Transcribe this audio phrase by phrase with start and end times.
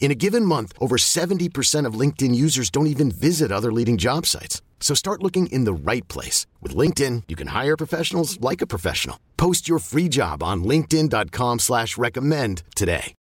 [0.00, 4.24] In a given month, over 70% of LinkedIn users don't even visit other leading job
[4.24, 4.62] sites.
[4.80, 6.46] So start looking in the right place.
[6.62, 9.18] With LinkedIn, you can hire professionals like a professional.
[9.36, 13.14] Post your free job on linkedin.com slash recommend today.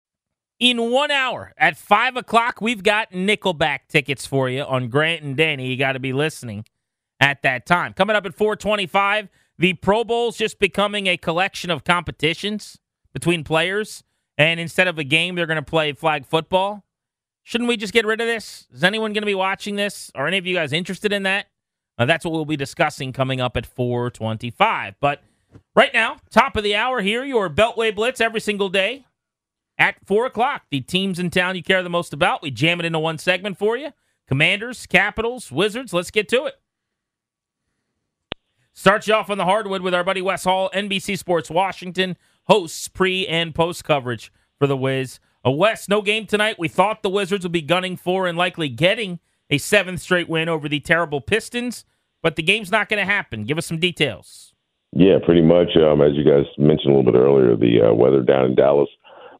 [0.59, 5.38] In one hour at 5 o'clock, we've got Nickelback tickets for you on Grant and
[5.38, 5.68] Danny.
[5.68, 6.66] You got to be listening
[7.20, 7.94] at that time.
[7.94, 9.29] Coming up at 425,
[9.60, 12.79] the Pro Bowl's just becoming a collection of competitions
[13.13, 14.04] between players
[14.38, 16.84] and instead of a game, they're going to play flag football.
[17.43, 18.68] Shouldn't we just get rid of this?
[18.74, 20.12] Is anyone going to be watching this?
[20.13, 21.48] Are any of you guys interested in that?
[21.98, 24.96] Uh, that's what we'll be discussing coming up at 425.
[24.99, 25.24] But
[25.76, 29.05] right now, top of the hour here, your Beltway Blitz every single day
[29.77, 30.63] at 4 o'clock.
[30.70, 32.44] The teams in town you care the most about.
[32.44, 33.94] We jam it into one segment for you.
[34.27, 35.94] Commanders, Capitals, Wizards.
[35.94, 36.55] Let's get to it.
[38.74, 42.16] Start you off on the hardwood with our buddy Wes Hall, NBC Sports Washington
[42.48, 45.20] hosts pre and post coverage for the Wiz.
[45.43, 46.57] A Wes, no game tonight.
[46.59, 50.49] We thought the Wizards would be gunning for and likely getting a seventh straight win
[50.49, 51.85] over the terrible Pistons,
[52.21, 53.45] but the game's not going to happen.
[53.45, 54.54] Give us some details.
[54.91, 55.76] Yeah, pretty much.
[55.77, 58.89] Um, as you guys mentioned a little bit earlier, the uh, weather down in Dallas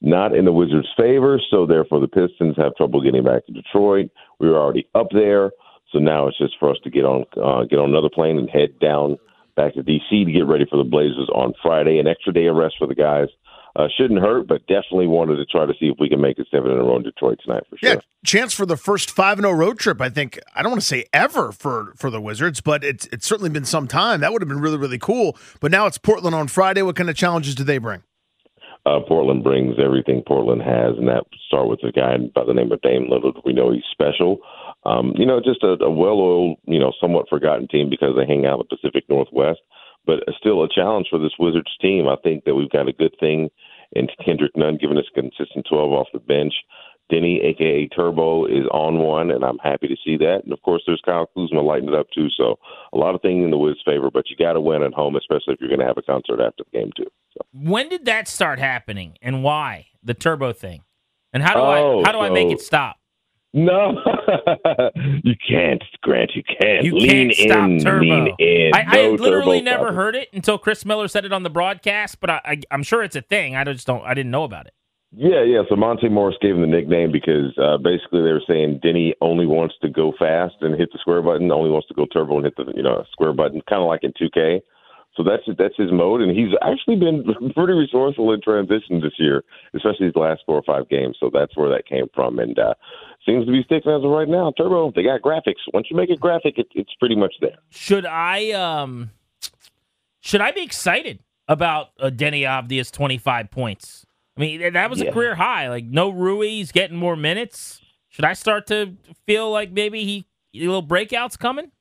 [0.02, 4.09] not in the Wizards' favor, so therefore the Pistons have trouble getting back to Detroit.
[4.39, 5.52] We were already up there,
[5.92, 8.49] so now it's just for us to get on uh, get on another plane and
[8.49, 9.17] head down
[9.58, 10.23] back to D.C.
[10.23, 12.00] to get ready for the Blazers on Friday.
[12.00, 13.28] An extra day of rest for the guys.
[13.76, 16.48] Uh, shouldn't hurt, but definitely wanted to try to see if we can make it
[16.50, 17.90] seven in a row in Detroit tonight for sure.
[17.90, 20.02] Yeah, chance for the first five in a road trip.
[20.02, 23.28] I think I don't want to say ever for for the Wizards, but it's it's
[23.28, 24.22] certainly been some time.
[24.22, 25.38] That would have been really really cool.
[25.60, 26.82] But now it's Portland on Friday.
[26.82, 28.02] What kind of challenges do they bring?
[28.88, 32.72] Uh, Portland brings everything Portland has, and that start with a guy by the name
[32.72, 33.42] of Dame Lillard.
[33.45, 34.39] We know he's special.
[34.87, 38.45] Um, you know, just a, a well-oiled, you know, somewhat forgotten team because they hang
[38.45, 39.59] out in the Pacific Northwest
[40.08, 42.08] but still a challenge for this Wizards team.
[42.08, 43.49] I think that we've got a good thing
[43.92, 46.53] in Kendrick Nunn giving us a consistent 12 off the bench.
[47.11, 50.42] Deni, aka Turbo, is on one, and I'm happy to see that.
[50.43, 52.27] And of course, there's Kyle Kuzma lighting it up too.
[52.36, 52.58] So
[52.92, 55.15] a lot of things in the Wiz favor, but you got to win at home,
[55.15, 57.08] especially if you're going to have a concert after the game too.
[57.33, 57.45] So.
[57.53, 60.83] When did that start happening, and why the Turbo thing?
[61.31, 62.97] And how do oh, I how do so, I make it stop?
[63.53, 63.93] No,
[65.23, 66.31] you can't, Grant.
[66.35, 66.83] You can't.
[66.83, 68.35] You lean can't stop in, Turbo.
[68.37, 68.71] In.
[68.73, 72.30] I, I literally never heard it until Chris Miller said it on the broadcast, but
[72.30, 73.55] I, I, I'm sure it's a thing.
[73.55, 74.03] I just don't.
[74.03, 74.73] I didn't know about it.
[75.15, 75.61] Yeah, yeah.
[75.69, 79.45] So Monte Morris gave him the nickname because uh, basically they were saying Deni only
[79.45, 82.45] wants to go fast and hit the square button, only wants to go turbo and
[82.45, 84.61] hit the you know square button, kind of like in 2K.
[85.17, 89.44] So that's that's his mode, and he's actually been pretty resourceful in transition this year,
[89.73, 91.17] especially these last four or five games.
[91.20, 92.76] So that's where that came from, and uh,
[93.26, 94.54] seems to be sticking as of right now.
[94.56, 95.58] Turbo, they got graphics.
[95.73, 97.58] Once you make it graphic, it, it's pretty much there.
[97.72, 99.10] Should I um,
[100.20, 104.06] should I be excited about uh, Deni Avdija's twenty five points?
[104.38, 105.11] I mean, that was a Yeah.
[105.11, 105.67] career high.
[105.70, 107.82] Like no Rui, he's getting more minutes.
[108.10, 108.95] Should I start to
[109.26, 111.72] feel like maybe he a little breakouts coming?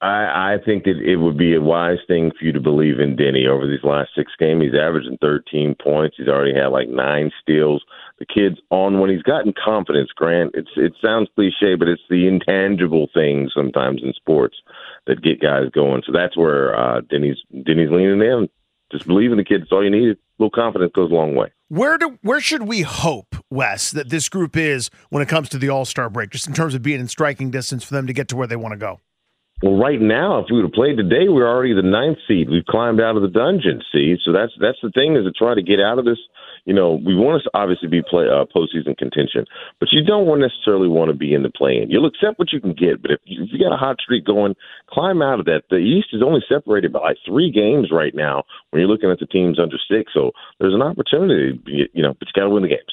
[0.00, 3.16] I, I think that it would be a wise thing for you to believe in
[3.16, 4.62] Deni over these last six games.
[4.62, 6.16] He's averaging 13 points.
[6.18, 7.82] He's already had like nine steals.
[8.18, 10.10] The kid's on when he's gotten confidence.
[10.14, 14.56] Grant, it's it sounds cliche, but it's the intangible things sometimes in sports
[15.06, 16.02] that get guys going.
[16.06, 18.48] So that's where uh, Deni's Deni's leaning in.
[18.92, 19.62] Just believe in the kid.
[19.62, 20.10] That's all you need.
[20.10, 21.52] A little confidence goes a long way.
[21.68, 25.58] Where do where should we hope, Wes, that this group is when it comes to
[25.58, 28.12] the All Star break, just in terms of being in striking distance for them to
[28.12, 29.00] get to where they want to go?
[29.62, 32.50] Well, right now, if we would have played today, we're already the ninth seed.
[32.50, 33.80] We've climbed out of the dungeon.
[33.90, 36.18] See, so that's that's the thing is to try to get out of this.
[36.66, 39.46] You know, we want to obviously be play uh, postseason contention,
[39.80, 41.90] but you don't want necessarily want to be in the play-in.
[41.90, 44.26] You'll accept what you can get, but if you, if you got a hot streak
[44.26, 44.56] going,
[44.90, 45.62] climb out of that.
[45.70, 49.20] The East is only separated by like three games right now when you're looking at
[49.20, 50.12] the teams under six.
[50.12, 51.58] So there's an opportunity,
[51.94, 52.92] you know, but you got to win the games.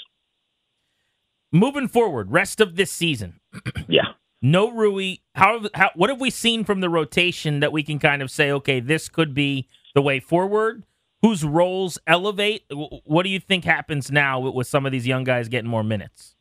[1.51, 3.41] Moving forward, rest of this season,
[3.89, 4.13] Yeah.
[4.43, 5.15] No Rui.
[5.33, 8.51] How, how what have we seen from the rotation that we can kind of say,
[8.51, 10.83] okay, this could be the way forward?
[11.23, 12.65] whose roles elevate?
[12.69, 15.83] What do you think happens now with, with some of these young guys getting more
[15.83, 16.35] minutes?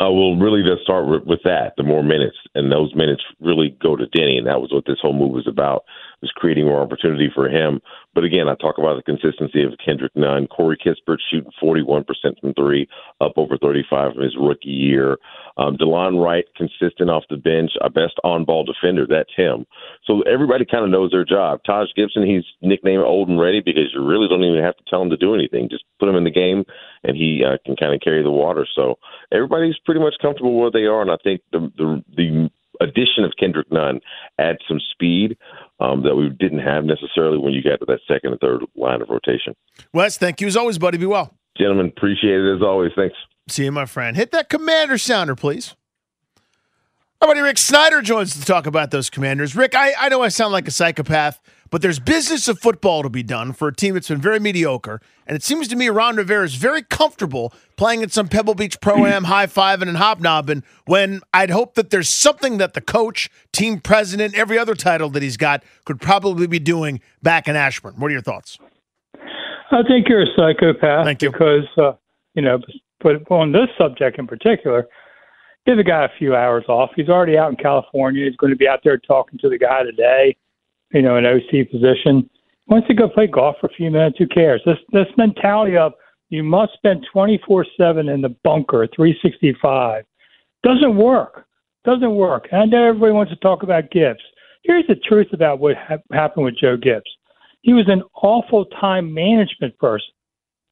[0.00, 3.76] Uh, well, really, to start with, with that, the more minutes, and those minutes really
[3.80, 5.84] go to Deni, and that was what this whole move was about,
[6.24, 7.80] was creating more opportunity for him.
[8.14, 12.04] But again, I talk about the consistency of Kendrick Nunn, Corey Kispert shooting 41%
[12.40, 12.88] from three,
[13.20, 15.18] up over 35 from his rookie year.
[15.58, 19.06] Um, Delon Wright, consistent off the bench, a best on-ball defender.
[19.06, 19.66] That's him.
[20.04, 21.60] So everybody kind of knows their job.
[21.66, 25.02] Taj Gibson, he's nicknamed old and ready because you really don't even have to tell
[25.02, 25.68] him to do anything.
[25.68, 26.64] Just put him in the game,
[27.02, 28.66] and he uh, can kind of carry the water.
[28.74, 28.98] So
[29.30, 32.50] everybody's pretty much comfortable where they are, and I think the the the
[32.80, 34.00] addition of Kendrick Nunn
[34.38, 35.36] adds some speed
[35.80, 39.02] um, that we didn't have necessarily when you got to that second and third line
[39.02, 39.54] of rotation.
[39.92, 40.98] Wes, thank you as always, buddy.
[40.98, 41.34] Be well.
[41.56, 42.92] Gentlemen, appreciate it as always.
[42.96, 43.16] Thanks.
[43.48, 44.16] See you, my friend.
[44.16, 45.74] Hit that commander sounder, please.
[47.20, 49.56] Our buddy Rick Snider joins to talk about those commanders.
[49.56, 53.08] Rick, I, I know I sound like a psychopath, but there's business of football to
[53.08, 55.00] be done for a team that's been very mediocre.
[55.26, 58.80] And it seems to me Ron Rivera is very comfortable playing at some Pebble Beach
[58.80, 63.30] Pro Am, high fiving and hobnobbing when I'd hope that there's something that the coach,
[63.52, 67.94] team president, every other title that he's got could probably be doing back in Ashburn.
[67.94, 68.58] What are your thoughts?
[69.70, 71.04] I think you're a psychopath.
[71.04, 71.30] Thank you.
[71.32, 71.92] Because, uh,
[72.34, 72.58] you know,
[73.00, 74.86] but on this subject in particular,
[75.66, 76.90] give the guy a few hours off.
[76.94, 78.24] He's already out in California.
[78.24, 80.36] He's going to be out there talking to the guy today,
[80.94, 82.28] you know, an OC position.
[82.66, 84.16] Wants to go play golf for a few minutes.
[84.18, 84.62] Who cares?
[84.64, 85.92] This this mentality of
[86.30, 90.04] you must spend 24 7 in the bunker, 365,
[90.62, 91.46] doesn't work.
[91.84, 92.48] Doesn't work.
[92.52, 94.22] I know everybody wants to talk about Gibbs.
[94.62, 97.10] Here's the truth about what ha- happened with Joe Gibbs.
[97.60, 100.08] He was an awful time management person.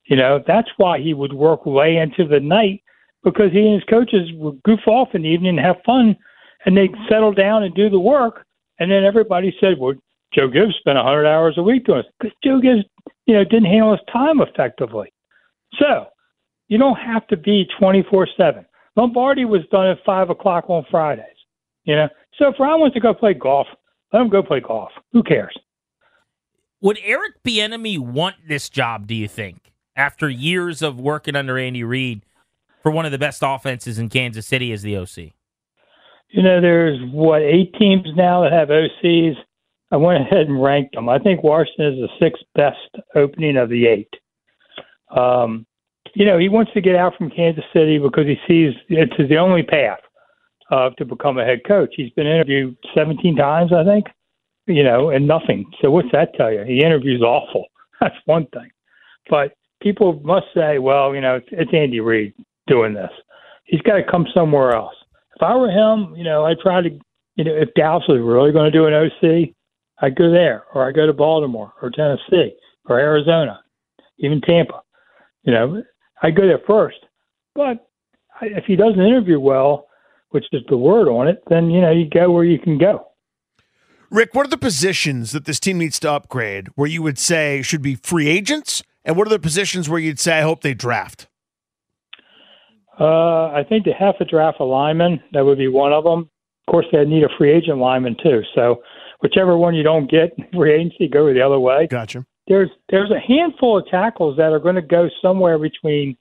[0.07, 2.83] You know, that's why he would work way into the night
[3.23, 6.17] because he and his coaches would goof off in the evening and have fun
[6.65, 8.47] and they'd settle down and do the work.
[8.79, 9.95] And then everybody said, well,
[10.35, 12.85] Joe Gibbs spent 100 hours a week doing it because Joe Gibbs,
[13.27, 15.13] you know, didn't handle his time effectively.
[15.79, 16.07] So
[16.69, 18.65] you don't have to be 24 7.
[18.97, 21.27] Lombardi was done at 5 o'clock on Fridays,
[21.85, 22.09] you know.
[22.39, 23.67] So if Ron wants to go play golf,
[24.13, 24.91] let him go play golf.
[25.13, 25.55] Who cares?
[26.81, 31.85] Would Eric Bieniemy want this job, do you think, after years of working under Andy
[31.85, 32.25] Reid
[32.83, 35.33] for one of the best offenses in Kansas City as the OC?
[36.31, 39.35] You know, there's what eight teams now that have OCs.
[39.93, 41.11] I went ahead and ranked them.
[41.11, 44.09] I think Washington is the sixth best opening of the eight.
[45.15, 45.67] Um,
[46.15, 49.37] you know, he wants to get out from Kansas City because he sees it's the
[49.37, 50.01] only path
[50.71, 51.93] uh, to become a head coach.
[51.95, 54.07] He's been interviewed 17 times, I think,
[54.67, 55.67] you know, and nothing.
[55.83, 56.65] So what's that tell you?
[56.65, 57.67] He interviews awful.
[58.01, 58.71] That's one thing.
[59.29, 59.53] But
[59.83, 62.33] people must say, well, you know, it's, it's Andy Reid
[62.67, 63.11] doing this.
[63.65, 64.95] He's got to come somewhere else.
[65.37, 66.91] If I were him, you know, I'd try to,
[67.37, 69.55] you know, if Dallas was really going to do an OC,
[70.03, 72.55] I'd go there, or I'd go to Baltimore, or Tennessee,
[72.87, 73.61] or Arizona,
[74.19, 74.83] even Tampa.
[75.45, 75.83] You know,
[76.23, 76.99] I'd go there first.
[77.55, 77.89] But
[78.43, 79.87] if he doesn't interview well,
[80.31, 83.07] which is the word on it, then, you know, you go where you can go.
[84.11, 87.63] Rick, what are the positions that this team needs to upgrade where you would say
[87.63, 88.83] should be free agents?
[89.05, 91.29] And what are the positions where you'd say, I hope they draft?
[93.01, 95.23] Uh, I think they have to draft a lineman.
[95.33, 96.29] That would be one of them.
[96.69, 98.43] Of course, they need a free agent lineman too.
[98.55, 98.83] So,
[99.23, 101.87] whichever one you don't get free agency, go the other way.
[101.87, 102.25] Gotcha.
[102.49, 106.17] There's there's a handful of tackles that are going to go somewhere between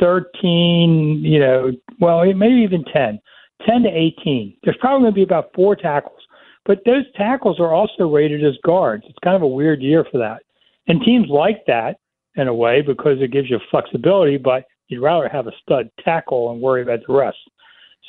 [0.00, 3.18] thirteen, you know, well, maybe even ten,
[3.66, 4.56] ten to eighteen.
[4.62, 6.20] There's probably going to be about four tackles,
[6.64, 9.04] but those tackles are also rated as guards.
[9.08, 10.42] It's kind of a weird year for that,
[10.86, 11.96] and teams like that
[12.36, 16.52] in a way because it gives you flexibility, but You'd rather have a stud tackle
[16.52, 17.38] and worry about the rest.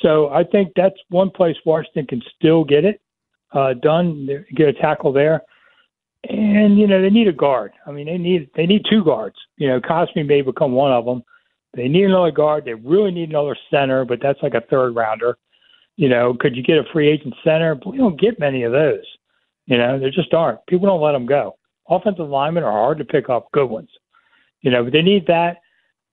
[0.02, 3.00] So I think that's one place Washington can still get it
[3.52, 5.42] uh, done, get a tackle there.
[6.28, 7.72] And you know they need a guard.
[7.86, 9.36] I mean they need they need two guards.
[9.58, 11.22] You know Cosmi may become one of them.
[11.74, 12.64] They need another guard.
[12.64, 15.36] They really need another center, but that's like a third rounder.
[15.96, 17.74] You know, could you get a free agent center?
[17.74, 19.04] But we don't get many of those.
[19.66, 20.64] You know, there just aren't.
[20.66, 21.56] People don't let them go.
[21.88, 23.90] Offensive linemen are hard to pick up, good ones.
[24.62, 25.58] You know, but they need that.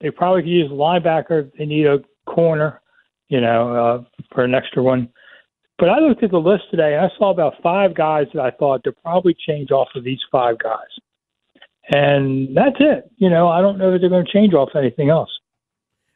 [0.01, 1.51] They probably could use a linebacker.
[1.57, 2.81] They need a corner,
[3.29, 5.09] you know, uh, for an extra one.
[5.83, 8.51] But I looked at the list today and I saw about five guys that I
[8.51, 10.87] thought they'd probably change off of these five guys.
[11.89, 13.11] And that's it.
[13.17, 15.29] You know, I don't know that they're going to change off anything else.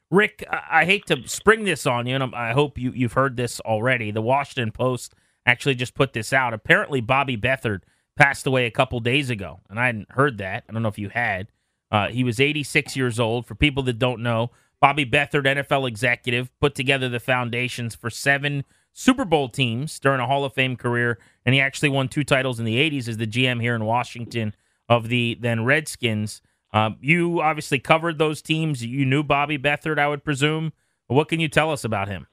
[0.09, 3.59] Rick, I hate to spring this on you, and I hope you, you've heard this
[3.59, 4.09] already.
[4.09, 5.13] The Washington Post
[5.45, 6.53] actually just put this out.
[6.53, 7.81] Apparently, Bobby Beathard
[8.15, 10.63] passed away a couple days ago, and I hadn't heard that.
[10.69, 11.49] I don't know if you had.
[11.91, 13.45] Uh, he was 86 years old.
[13.45, 18.63] For people that don't know, Bobby Beathard, NFL executive, put together the foundations for seven
[18.99, 22.57] Super Bowl teams during a Hall of Fame career, and he actually won two titles
[22.57, 24.55] in the 80s as the GM here in Washington
[24.89, 26.41] of the then Redskins.
[26.73, 28.83] Um, you obviously covered those teams.
[28.83, 30.73] You knew Bobby Beathard, I would presume.
[31.05, 32.25] What can you tell us about him?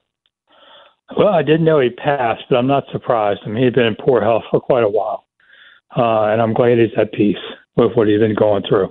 [1.18, 3.40] Well, I didn't know he passed, but I'm not surprised.
[3.44, 5.26] I mean, he'd been in poor health for quite a while,
[5.94, 7.36] uh, and I'm glad he's at peace
[7.76, 8.90] with what he's been going through.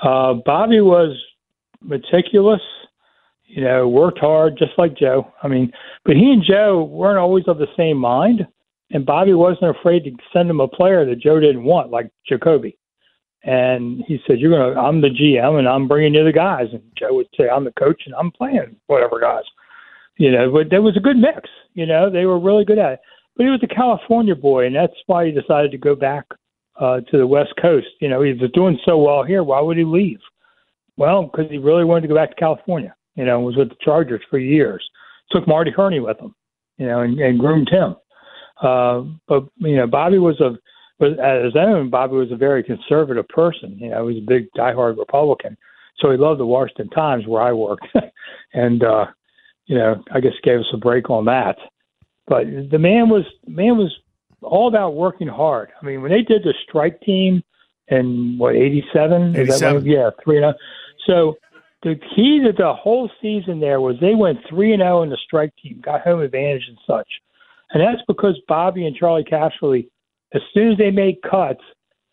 [0.00, 1.20] Uh, Bobby was
[1.82, 2.62] meticulous,
[3.54, 5.32] you know, worked hard, just like Joe.
[5.44, 5.70] I mean,
[6.04, 8.44] but he and Joe weren't always of the same mind,
[8.90, 12.76] and Bobby wasn't afraid to send him a player that Joe didn't want, like Jacoby.
[13.44, 16.82] And he said, "You're gonna, I'm the GM, and I'm bringing you the guys." And
[16.98, 19.44] Joe would say, "I'm the coach, and I'm playing whatever guys."
[20.16, 21.48] You know, but there was a good mix.
[21.74, 23.00] You know, they were really good at it.
[23.36, 26.24] But he was a California boy, and that's why he decided to go back
[26.80, 27.86] uh, to the West Coast.
[28.00, 29.44] You know, he was doing so well here.
[29.44, 30.20] Why would he leave?
[30.96, 32.96] Well, because he really wanted to go back to California.
[33.14, 34.84] You know, was with the Chargers for years.
[35.30, 36.34] Took Marty Hurney with him.
[36.78, 37.96] You know, and, and groomed him.
[38.60, 40.58] Uh, but you know, Bobby was a
[40.98, 41.90] was his own.
[41.90, 43.76] Bobby was a very conservative person.
[43.78, 45.56] You know, he was a big diehard Republican.
[45.98, 47.86] So he loved the Washington Times where I worked,
[48.54, 49.06] and uh,
[49.66, 51.56] you know, I guess gave us a break on that.
[52.26, 53.92] But the man was man was
[54.42, 55.70] all about working hard.
[55.80, 57.42] I mean, when they did the strike team
[57.88, 59.34] in what eighty seven,
[59.86, 60.54] yeah, three and zero.
[61.06, 61.36] So
[61.84, 65.18] the key to the whole season there was they went three and zero in the
[65.24, 67.08] strike team, got home advantage and such,
[67.70, 69.88] and that's because Bobby and Charley Casserly,
[70.34, 71.60] as soon as they made cuts,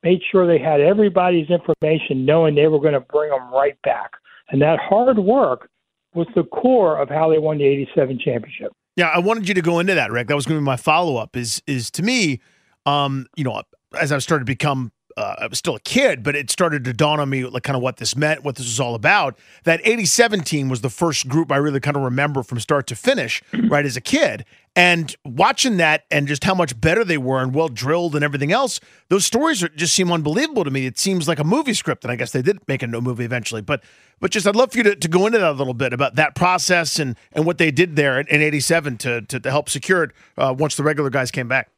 [0.03, 4.11] made sure they had everybody's information, knowing they were going to bring them right back,
[4.49, 5.69] and that hard work
[6.13, 8.73] was the core of how they won the 87 championship.
[8.97, 10.27] Yeah, I wanted you to go into that, Rick.
[10.27, 11.37] That was going to be my follow up.
[11.37, 12.41] Is is to me,
[12.85, 13.63] um, you know,
[13.99, 16.93] as I've started to become uh, I was still a kid, but it started to
[16.93, 19.37] dawn on me like kind of what this meant, what this was all about.
[19.63, 22.95] That 87 team was the first group I really kind of remember from start to
[22.95, 24.45] finish, right, as a kid.
[24.75, 28.53] And watching that and just how much better they were and well drilled and everything
[28.53, 30.85] else, those stories are, just seem unbelievable to me.
[30.85, 33.25] It seems like a movie script, and I guess they did make a no movie
[33.25, 33.61] eventually.
[33.61, 33.83] But
[34.21, 36.15] but just I'd love for you to, to go into that a little bit about
[36.15, 39.67] that process and and what they did there in, in 87 to, to, to help
[39.67, 41.69] secure it uh, once the regular guys came back.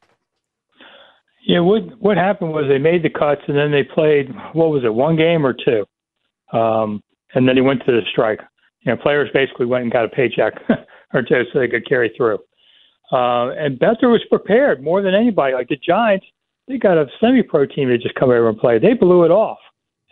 [1.46, 4.82] Yeah, what what happened was they made the cuts and then they played what was
[4.82, 5.84] it, one game or two,
[6.56, 7.02] um,
[7.34, 8.40] and then he went to the strike.
[8.80, 10.54] You know, players basically went and got a paycheck
[11.14, 12.38] or two so they could carry through.
[13.12, 15.52] Uh, and Beathard was prepared more than anybody.
[15.52, 16.24] Like the Giants,
[16.66, 18.78] they got a semi-pro team to just come over and play.
[18.78, 19.58] They blew it off,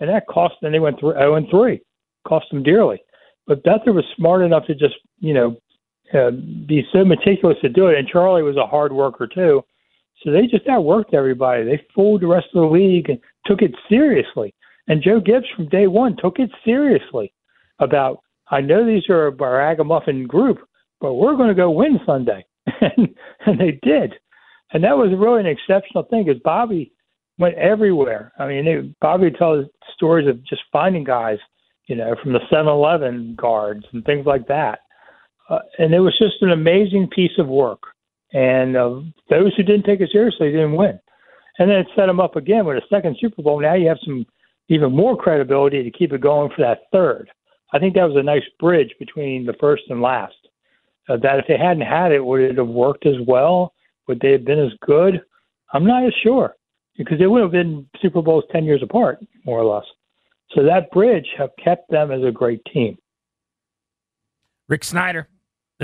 [0.00, 0.72] and that cost them.
[0.72, 1.80] They went through zero and three,
[2.28, 3.02] cost them dearly.
[3.46, 5.56] But Beathard was smart enough to just you know
[6.12, 6.32] uh,
[6.66, 7.98] be so meticulous to do it.
[7.98, 9.64] And Charlie was a hard worker too
[10.22, 11.64] so they just outworked everybody.
[11.64, 14.54] They fooled the rest of the league and took it seriously.
[14.88, 17.32] And Joe Gibbs from day one took it seriously
[17.78, 20.58] about, I know these are a ragamuffin group,
[21.00, 22.44] but we're going to go win Sunday.
[22.80, 23.08] and,
[23.46, 24.14] and they did.
[24.72, 26.92] And that was really an exceptional thing because Bobby
[27.38, 28.32] went everywhere.
[28.38, 31.38] I mean, they, Bobby tells stories of just finding guys,
[31.86, 34.80] you know, from the 7 Eleven guards and things like that.
[35.48, 37.82] Uh, and it was just an amazing piece of work.
[38.32, 40.98] And uh, those who didn't take it seriously didn't win.
[41.58, 43.60] And then it set them up again with a second Super Bowl.
[43.60, 44.26] Now you have some
[44.68, 47.30] even more credibility to keep it going for that third.
[47.72, 50.34] I think that was a nice bridge between the first and last.
[51.08, 53.74] Uh, that if they hadn't had it, would it have worked as well?
[54.08, 55.20] Would they have been as good?
[55.72, 56.54] I'm not as sure
[56.96, 59.84] because they would have been Super Bowls 10 years apart, more or less.
[60.54, 62.98] So that bridge have kept them as a great team.
[64.68, 65.28] Rick Snider,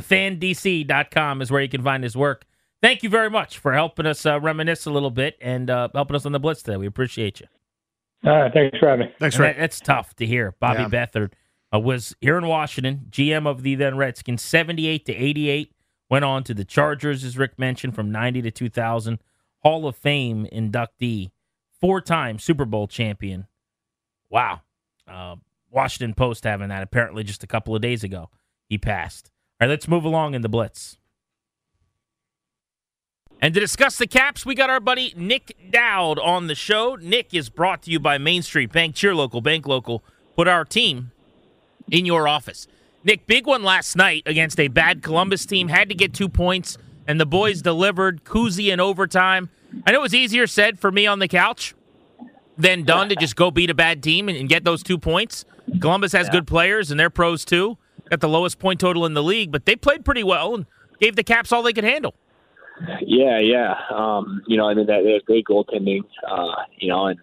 [0.01, 2.45] TheFanDC.com is where you can find his work.
[2.81, 6.15] Thank you very much for helping us uh, reminisce a little bit and uh, helping
[6.15, 6.77] us on the Blitz today.
[6.77, 7.47] We appreciate you.
[8.25, 9.15] All right, thanks for having me.
[9.19, 9.57] Thanks, Rick.
[9.57, 10.55] That, that's tough to hear.
[10.61, 10.89] Bobby yeah.
[10.89, 11.33] Beathard
[11.73, 15.73] uh, was here in Washington, GM of the then Redskins, 78 to 88.
[16.11, 19.19] Went on to the Chargers, as Rick mentioned, from 90 to 2000.
[19.63, 21.31] Hall of Fame inductee,
[21.81, 23.47] four time Super Bowl champion.
[24.31, 24.63] Wow.
[25.07, 25.37] Uh,
[25.71, 28.31] Washington Post having that apparently just a couple of days ago.
[28.69, 29.31] He passed.
[29.61, 30.99] All right, let's move along in the blitz.
[33.41, 36.97] And to discuss the caps, we got our buddy Nick Dowd on the show.
[37.01, 38.95] Nick is brought to you by Main Street Bank.
[38.95, 40.05] Cheer local, bank local.
[40.37, 41.11] Put our team
[41.91, 42.69] in your office.
[43.03, 45.69] Nick, big one last night against a bad Columbus team.
[45.69, 48.23] Had to get two points, and the boys delivered.
[48.25, 49.51] Kuzi in overtime.
[49.85, 51.75] I know it was easier said for me on the couch
[52.57, 55.45] than done to just go beat a bad team and, and get those two points.
[55.81, 56.33] Columbus has yeah.
[56.33, 57.77] good players, and they're pros too
[58.11, 60.67] got the lowest point total in the league, but they played pretty well and
[61.01, 62.15] gave the Caps all they could handle.
[63.01, 63.75] Yeah, yeah.
[63.93, 66.03] Um, you know, I mean that have great goaltending.
[66.29, 67.19] Uh, you know, and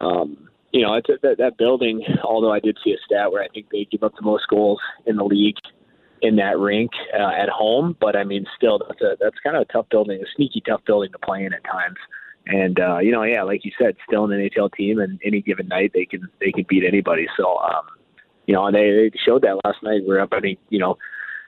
[0.00, 2.02] um, you know, it's that, that building.
[2.22, 4.80] Although I did see a stat where I think they give up the most goals
[5.06, 5.56] in the league
[6.22, 9.62] in that rink uh, at home, but I mean, still, that's a that's kind of
[9.62, 11.98] a tough building, a sneaky tough building to play in at times.
[12.46, 15.68] and uh, you know, yeah, like you said, still an NHL team, and any given
[15.68, 17.26] night they can they can beat anybody.
[17.36, 17.84] So, um,
[18.46, 20.02] you know, and they, they showed that last night.
[20.06, 20.96] We're up, I mean, you know,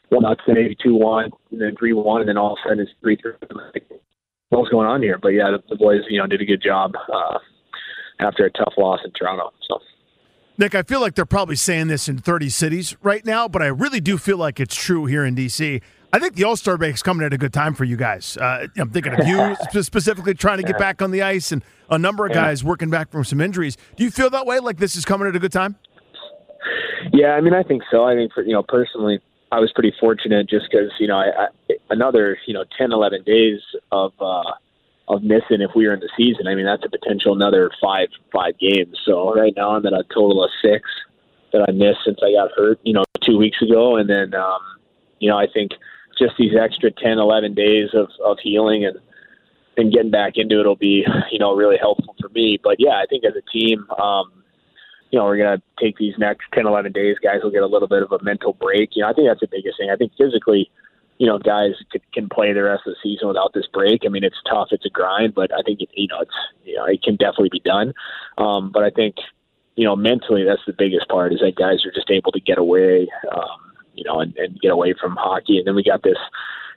[0.08, 2.80] one not say two one, and then three one, and then all of a sudden
[2.80, 3.32] it's three three.
[3.74, 3.86] Like,
[4.50, 5.18] what's going on here?
[5.20, 7.38] But yeah, the, the boys, you know, did a good job uh,
[8.20, 9.52] after a tough loss in Toronto.
[9.68, 9.78] So.
[10.58, 13.66] Nick, I feel like they're probably saying this in 30 cities right now, but I
[13.66, 15.82] really do feel like it's true here in D.C.
[16.14, 18.38] I think the All Star break is coming at a good time for you guys.
[18.38, 21.98] Uh, I'm thinking of you specifically trying to get back on the ice and a
[21.98, 23.76] number of guys working back from some injuries.
[23.96, 24.58] Do you feel that way?
[24.60, 25.76] Like this is coming at a good time?
[27.12, 28.04] Yeah, I mean, I think so.
[28.04, 29.20] I think for you know personally,
[29.52, 33.22] I was pretty fortunate just because you know I, I, another you know 10, 11
[33.24, 33.60] days
[33.92, 34.52] of uh,
[35.08, 36.46] of missing if we were in the season.
[36.46, 38.96] I mean, that's a potential another five five games.
[39.04, 40.88] So right now I'm at a total of six
[41.52, 42.80] that I missed since I got hurt.
[42.82, 44.60] You know, two weeks ago, and then um,
[45.18, 45.72] you know I think
[46.18, 48.96] just these extra 10, 11 days of, of healing and
[49.76, 52.58] and getting back into it will be, you know, really helpful for me.
[52.62, 54.32] But yeah, I think as a team, um,
[55.10, 57.16] you know, we're going to take these next 10, 11 days.
[57.22, 58.90] Guys will get a little bit of a mental break.
[58.94, 59.90] You know, I think that's the biggest thing.
[59.90, 60.70] I think physically,
[61.18, 64.02] you know, guys can, can play the rest of the season without this break.
[64.04, 66.34] I mean, it's tough, it's a grind, but I think, it, you know, it's,
[66.64, 67.94] you know, it can definitely be done.
[68.36, 69.16] Um, but I think,
[69.76, 72.58] you know, mentally, that's the biggest part is that guys are just able to get
[72.58, 73.08] away.
[73.32, 75.58] Um, you know, and, and get away from hockey.
[75.58, 76.18] And then we got this,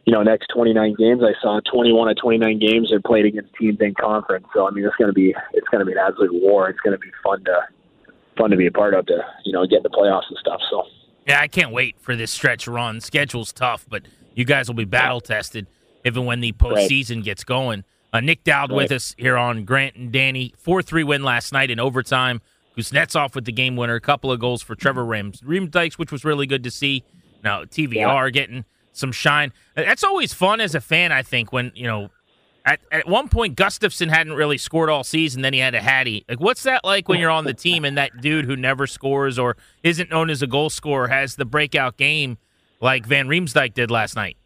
[0.05, 1.21] you know, next 29 games.
[1.21, 4.47] I saw 21 of 29 games are played against teams in conference.
[4.53, 6.69] So I mean, it's going to be it's going to be an absolute war.
[6.69, 7.59] It's going to be fun to
[8.39, 10.61] fun to be a part of to you know get in the playoffs and stuff.
[10.71, 10.83] So
[11.27, 13.01] yeah, I can't wait for this stretch run.
[13.01, 14.03] Schedule's tough, but
[14.33, 15.67] you guys will be battle tested
[16.05, 17.25] even when the postseason right.
[17.25, 17.83] gets going.
[18.11, 18.77] Uh, Nick Dowd right.
[18.77, 20.53] with us here on Grant and Danny.
[20.57, 22.41] 4 3 win last night in overtime.
[22.75, 25.43] Kuznetsov with the game winner, a couple of goals for Trevor Rims.
[25.43, 27.03] Reem Dykes, which was really good to see.
[27.43, 28.29] Now TVR yeah.
[28.29, 29.51] getting some shine.
[29.75, 32.09] That's always fun as a fan, I think, when, you know,
[32.69, 36.23] at, at one point Gustafsson hadn't really scored all season, then he had a hattie.
[36.29, 39.39] Like what's that like when you're on the team and that dude who never scores
[39.39, 42.37] or isn't known as a goal scorer has the breakout game
[42.79, 44.37] like Van Riemsdyk did last night?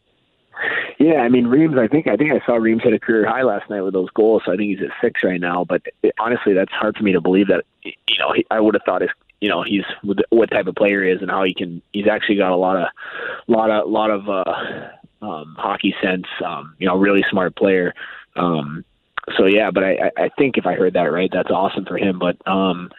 [0.99, 1.75] Yeah, I mean Reams.
[1.77, 4.09] I think I think I saw Reams hit a career high last night with those
[4.11, 4.43] goals.
[4.45, 5.65] So I think he's at six right now.
[5.67, 7.65] But it, honestly, that's hard for me to believe that.
[7.83, 9.09] You know, he, I would have thought his
[9.41, 9.83] you know he's
[10.29, 11.81] what type of player he is and how he can.
[11.91, 12.87] He's actually got a lot of,
[13.47, 14.87] lot of, lot of uh,
[15.23, 16.27] um, hockey sense.
[16.43, 17.93] Um, you know, really smart player.
[18.35, 18.83] Um,
[19.37, 22.19] so yeah, but I, I think if I heard that right, that's awesome for him.
[22.19, 22.89] But um,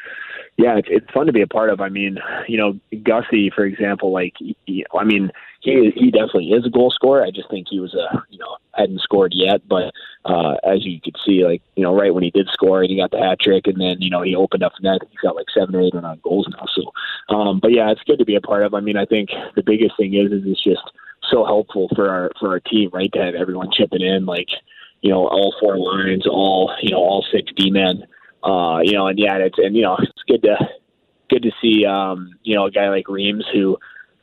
[0.57, 1.81] yeah, it's it's fun to be a part of.
[1.81, 6.65] I mean, you know, Gussie, for example, like, he, I mean, he he definitely is
[6.65, 7.25] a goal scorer.
[7.25, 9.93] I just think he was a, you know, hadn't scored yet, but
[10.25, 13.11] uh, as you could see, like, you know, right when he did score, he got
[13.11, 15.03] the hat trick, and then you know he opened up net.
[15.11, 16.67] He's got like seven or eight or nine goals now.
[16.75, 18.75] So, um, but yeah, it's good to be a part of.
[18.75, 20.83] I mean, I think the biggest thing is is it's just
[21.31, 23.13] so helpful for our for our team, right?
[23.13, 24.49] To have everyone chipping in, like,
[25.01, 28.05] you know, all four lines, all you know, all six D men
[28.45, 30.57] uh, you know, and yeah, it's and you know, it's good to
[31.31, 33.79] good to see um, you know a guy like Reams who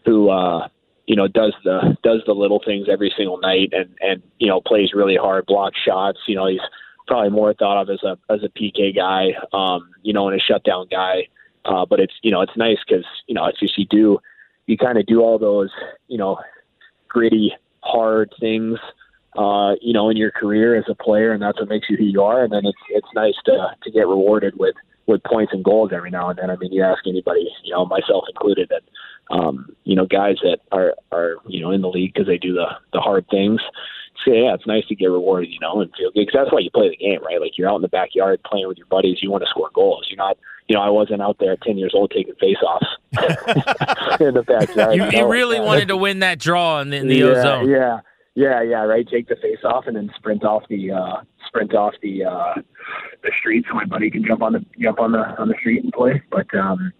[0.06, 0.68] who uh,
[1.08, 4.62] you know does the does the little things every single night and and you know
[4.62, 6.20] plays really hard, block shots.
[6.28, 6.60] You know, he's
[7.08, 10.44] probably more thought of as a as a PK guy, um, you know, and a
[10.44, 11.28] shutdown guy.
[11.66, 14.20] Uh, but it's you know it's nice because you know it's just you do
[14.68, 15.72] you kind of do all those
[16.08, 16.40] you know
[17.12, 18.80] gritty hard things
[19.38, 22.04] uh, you know, in your career as a player, and that's what makes you who
[22.04, 22.43] you are.
[22.43, 24.76] And then it's it's nice to to get rewarded with
[25.08, 26.50] with points and goals every now and then.
[26.50, 28.84] I mean, you ask anybody, you know, myself included, that
[29.34, 32.54] um, you know, guys that are are you know in the league because they do
[32.54, 33.62] the the hard things.
[34.26, 36.60] Say, yeah, it's nice to get rewarded, you know, and feel good because that's why
[36.60, 37.39] you play the game, right?
[37.41, 39.17] Like you're out in the backyard playing with your buddies.
[39.21, 40.08] You want to score goals.
[40.10, 40.38] You're not,
[40.72, 42.86] you know, I wasn't out there at 10 years old taking face-offs
[44.22, 44.96] in the backyard.
[44.96, 47.70] You, you really wanted to win that draw in the, in the yeah, ozone.
[47.70, 48.00] Yeah,
[48.36, 49.06] yeah, yeah, right.
[49.06, 52.54] Take the face off and then sprint off the uh, sprint off the uh,
[53.22, 55.84] the street so my buddy can jump on the jump on the on the street
[55.84, 56.22] and play.
[56.32, 56.94] But um,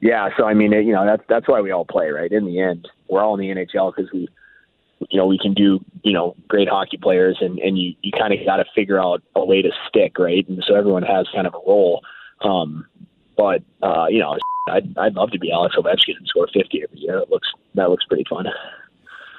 [0.00, 2.30] yeah, so I mean, it, you know, that's that's why we all play, right?
[2.30, 4.28] In the end, we're all in the NHL because we,
[5.10, 8.32] you know, we can do you know great hockey players, and and you you kind
[8.32, 10.48] of got to figure out a way to stick, right?
[10.48, 12.02] And so everyone has kind of a role.
[12.40, 12.86] Um,
[13.36, 14.36] but uh, you know,
[14.68, 17.18] I'd I'd love to be Alex Ovechkin and score 50 every year.
[17.18, 18.46] That looks that looks pretty fun.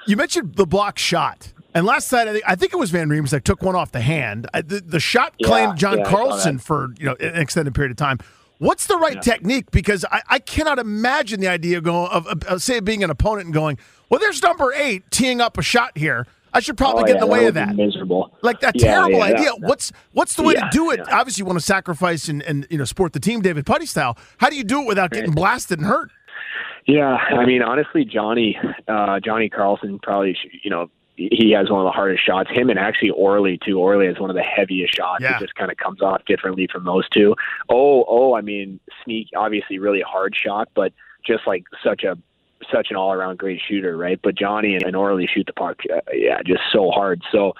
[0.06, 1.52] You mentioned the block shot.
[1.74, 3.92] And last night, I think, I think it was Van Reems that took one off
[3.92, 4.46] the hand.
[4.52, 7.96] the, the shot yeah, claimed John yeah, Carlson for you know an extended period of
[7.96, 8.18] time.
[8.58, 9.20] What's the right yeah.
[9.20, 9.70] technique?
[9.72, 13.10] Because I, I, cannot imagine the idea of going of, of, of, say being an
[13.10, 13.76] opponent and going,
[14.08, 16.28] well, there's number eight teeing up a shot here.
[16.54, 17.74] I should probably oh, get in the way of that.
[17.74, 19.52] Miserable, like that terrible idea.
[19.58, 21.00] what's what's the way to do it?
[21.10, 24.16] Obviously, you want to sacrifice and, and you know sport the team, David Puddy style.
[24.38, 25.20] How do you do it without right.
[25.20, 26.10] getting blasted and hurt?
[26.86, 31.84] Yeah, I mean, honestly, Johnny, uh, Johnny Carlson probably, you know, he has one of
[31.84, 32.50] the hardest shots.
[32.50, 33.78] Him and actually Orley too.
[33.78, 35.22] Orley has one of the heaviest shots.
[35.22, 35.36] Yeah.
[35.36, 37.36] It just kind of comes off differently from those two.
[37.68, 40.92] Oh, oh, I mean, sneak obviously really hard shot, but
[41.24, 42.18] just like such a
[42.70, 44.20] such an all around great shooter, right?
[44.22, 47.22] But Johnny and, and Orley shoot the puck, uh, yeah, just so hard.
[47.30, 47.54] So.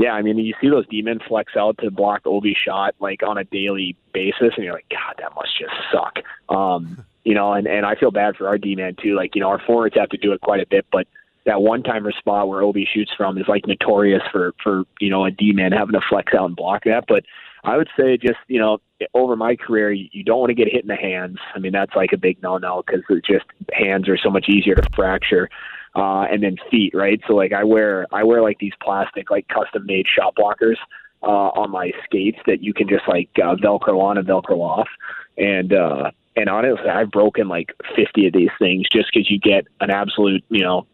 [0.00, 3.36] Yeah, I mean, you see those demons flex out to block Ovi shot like on
[3.36, 6.20] a daily basis, and you're like, God, that must just suck.
[6.48, 9.16] Um, you know, and and I feel bad for our D man too.
[9.16, 11.08] Like, you know, our forwards have to do it quite a bit, but
[11.48, 15.24] that one timer spot where Ovi shoots from is like notorious for for you know
[15.24, 17.04] a D man having to flex out and block that.
[17.08, 17.24] But
[17.64, 18.78] I would say just you know
[19.14, 21.38] over my career, you, don't want to get hit in the hands.
[21.54, 24.48] I mean that's like a big no no because it's just hands are so much
[24.48, 25.48] easier to fracture.
[25.96, 27.20] Uh, and then feet, right?
[27.26, 30.76] So like I wear I wear like these plastic like custom made shot blockers
[31.22, 34.88] uh, on my skates that you can just like uh, velcro on and velcro off.
[35.36, 39.66] And uh, and honestly, I've broken like 50 of these things just because you get
[39.80, 40.86] an absolute you know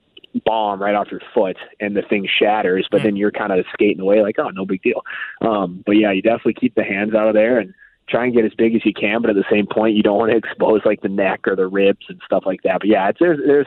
[0.45, 4.01] bomb right off your foot and the thing shatters, but then you're kind of skating
[4.01, 5.03] away like, oh, no big deal.
[5.41, 7.75] Um, but yeah, you definitely keep the hands out of there and
[8.09, 10.19] try and get as big as you can, but at the same point, you don't
[10.19, 12.81] want to expose like the neck or the ribs and stuff like that.
[12.81, 13.67] But yeah, it's, there's there's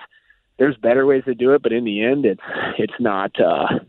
[0.58, 2.42] there's better ways to do it, but in the end, it's
[2.78, 3.80] it's not uh,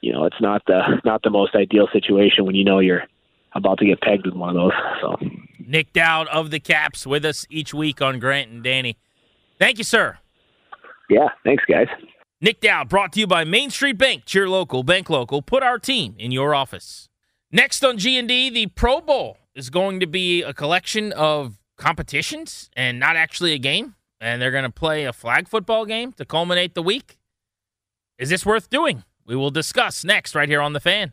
[0.00, 3.04] you know it's not the not the most ideal situation when you know you're
[3.54, 4.72] about to get pegged with one of those.
[5.00, 5.16] So
[5.58, 8.96] Nick Dowd of the Caps with us each week on Grant and Danny.
[9.58, 10.18] Thank you, sir.
[11.08, 11.88] yeah, thanks guys.
[12.42, 14.24] Nick Dowd brought to you by Main Street Bank.
[14.24, 15.42] Cheer local, bank local.
[15.42, 17.06] Put our team in your office.
[17.52, 22.98] Next on G&D, the Pro Bowl is going to be a collection of competitions and
[22.98, 23.94] not actually a game.
[24.22, 27.18] And they're going to play a flag football game to culminate the week.
[28.18, 29.04] Is this worth doing?
[29.26, 31.12] We will discuss next right here on The Fan.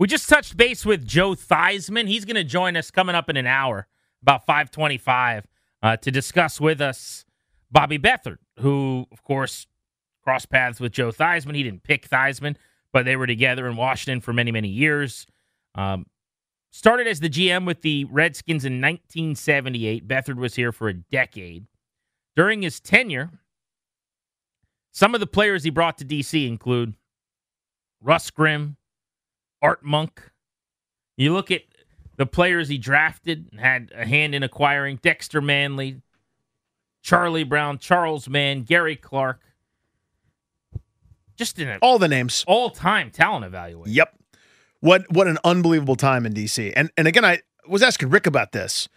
[0.00, 2.08] We just touched base with Joe Theismann.
[2.08, 3.86] He's going to join us coming up in an hour,
[4.22, 5.46] about 525,
[5.82, 7.26] uh, to discuss with us
[7.70, 9.66] Bobby Beathard, who, of course,
[10.24, 11.54] crossed paths with Joe Theismann.
[11.54, 12.56] He didn't pick Theismann,
[12.94, 15.26] but they were together in Washington for many, many years.
[15.74, 16.06] Um,
[16.70, 20.08] started as the GM with the Redskins in 1978.
[20.08, 21.66] Beathard was here for a decade.
[22.34, 23.32] During his tenure,
[24.92, 26.46] some of the players he brought to D.C.
[26.46, 26.94] include
[28.00, 28.78] Russ Grimm,
[29.62, 30.30] Art Monk.
[31.16, 31.62] You look at
[32.16, 36.02] the players he drafted and had a hand in acquiring Dexter Manley,
[37.02, 39.40] Charlie Brown, Charles Mann, Gary Clark.
[41.36, 42.44] Just in All the names.
[42.46, 43.92] all time talent evaluation.
[43.94, 44.14] Yep.
[44.80, 46.72] What what an unbelievable time in DC.
[46.76, 48.88] And and again, I was asking Rick about this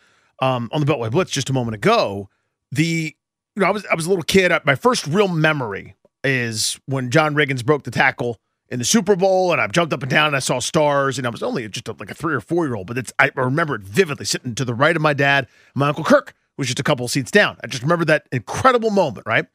[0.41, 2.29] um, on the Beltway Blitz just a moment ago.
[2.71, 3.15] The
[3.55, 4.51] you know I was I was a little kid.
[4.65, 8.39] My first real memory is when John Riggins broke the tackle
[8.73, 11.27] in the Super Bowl, and I jumped up and down and I saw stars, and
[11.27, 13.83] I was only just like a three or four year old, but I remember it
[13.83, 17.05] vividly, sitting to the right of my dad, my uncle Kirk was just a couple
[17.05, 17.57] of seats down.
[17.63, 19.45] I just remember that incredible moment, right?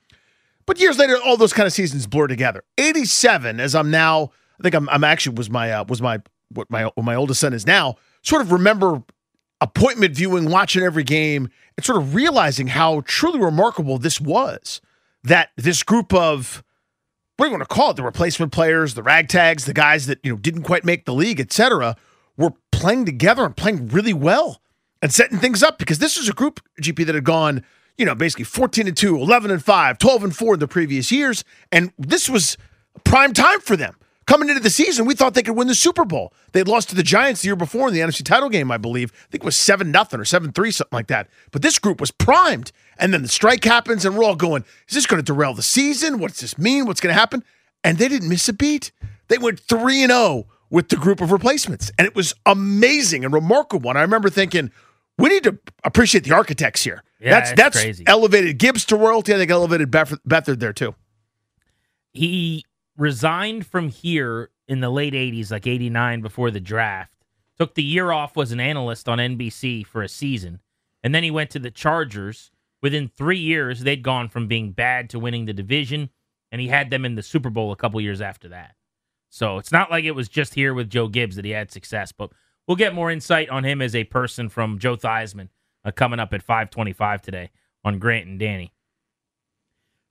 [0.66, 2.62] But years later, all those kind of seasons blur together.
[2.78, 6.20] Eighty-seven, as I'm now, I think I'm, I'm actually was my uh, was my
[6.54, 7.96] what my what my oldest son is now.
[8.22, 9.02] Sort of remember
[9.61, 14.81] appointment viewing, watching every game, and sort of realizing how truly remarkable this was.
[15.24, 16.62] That this group of
[17.46, 17.96] you want to call it?
[17.96, 21.40] The replacement players, the ragtags, the guys that you know didn't quite make the league,
[21.40, 21.96] etc.,
[22.37, 24.61] were playing together and playing really well
[25.03, 27.64] and setting things up because this was a group GP that had gone,
[27.96, 31.12] you know, basically 14 and 2, 11 and 5, 12 and 4 in the previous
[31.12, 32.57] years, and this was
[33.05, 33.94] prime time for them.
[34.28, 36.34] Coming into the season, we thought they could win the Super Bowl.
[36.52, 39.10] They'd lost to the Giants the year before in the NFC title game, I believe.
[39.10, 41.28] I think it was 7 nothing or 7 3, something like that.
[41.50, 42.70] But this group was primed.
[42.98, 45.62] And then the strike happens, and we're all going, is this going to derail the
[45.62, 46.18] season?
[46.18, 46.84] What's this mean?
[46.84, 47.42] What's going to happen?
[47.82, 48.92] And they didn't miss a beat.
[49.28, 51.90] They went 3 and 0 with the group of replacements.
[51.96, 53.88] And it was amazing and remarkable.
[53.88, 54.70] And I remember thinking,
[55.16, 57.02] we need to appreciate the architects here.
[57.18, 58.04] Yeah, that's that's crazy.
[58.06, 59.32] elevated Gibbs to royalty.
[59.34, 60.94] I think elevated Beth- Beathard there too.
[62.12, 62.64] he
[62.98, 67.24] resigned from here in the late 80s like 89 before the draft
[67.58, 70.61] took the year off was an analyst on nbc for a season
[71.02, 72.50] and then he went to the chargers.
[72.80, 76.11] Within three years they'd gone from being bad to winning the division
[76.52, 78.74] and he had them in the super bowl a couple years after that.
[79.30, 82.12] So it's not like it was just here with joe gibbs that he had success
[82.12, 82.30] but
[82.66, 85.48] we'll get more insight on him as a person from joe theismann
[85.84, 87.50] uh, coming up at 525 today
[87.84, 88.72] on grant and danny.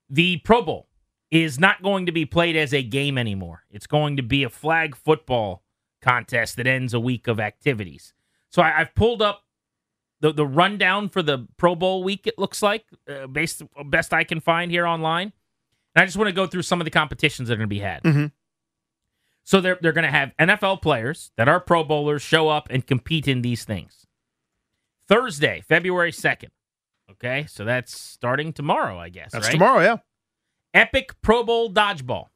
[0.09, 0.87] The pro bowl
[1.31, 3.63] is not going to be played as a game anymore.
[3.69, 5.63] It's going to be a flag football
[6.01, 8.13] contest that ends a week of activities.
[8.49, 9.43] So I, I've pulled up
[10.21, 12.25] the the rundown for the Pro Bowl week.
[12.27, 15.33] It looks like uh, based best I can find here online,
[15.95, 17.75] and I just want to go through some of the competitions that are going to
[17.75, 18.03] be had.
[18.03, 18.31] Mhm.
[19.43, 22.85] So they're they're going to have NFL players that are Pro Bowlers show up and
[22.87, 24.05] compete in these things.
[25.07, 26.51] Thursday, February second.
[27.11, 29.31] Okay, so that's starting tomorrow, I guess.
[29.31, 29.51] That's right?
[29.53, 29.97] tomorrow, yeah.
[30.77, 32.27] Epic Pro Bowl Dodgeball.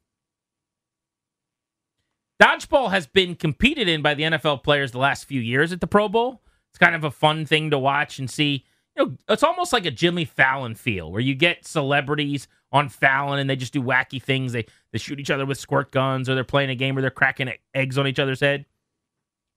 [2.42, 5.86] Dodgeball has been competed in by the NFL players the last few years at the
[5.86, 6.42] Pro Bowl.
[6.70, 8.64] It's kind of a fun thing to watch and see.
[8.96, 13.38] You know, it's almost like a Jimmy Fallon feel where you get celebrities on Fallon
[13.38, 14.52] and they just do wacky things.
[14.52, 17.12] They they shoot each other with squirt guns or they're playing a game where they're
[17.12, 18.66] cracking eggs on each other's head.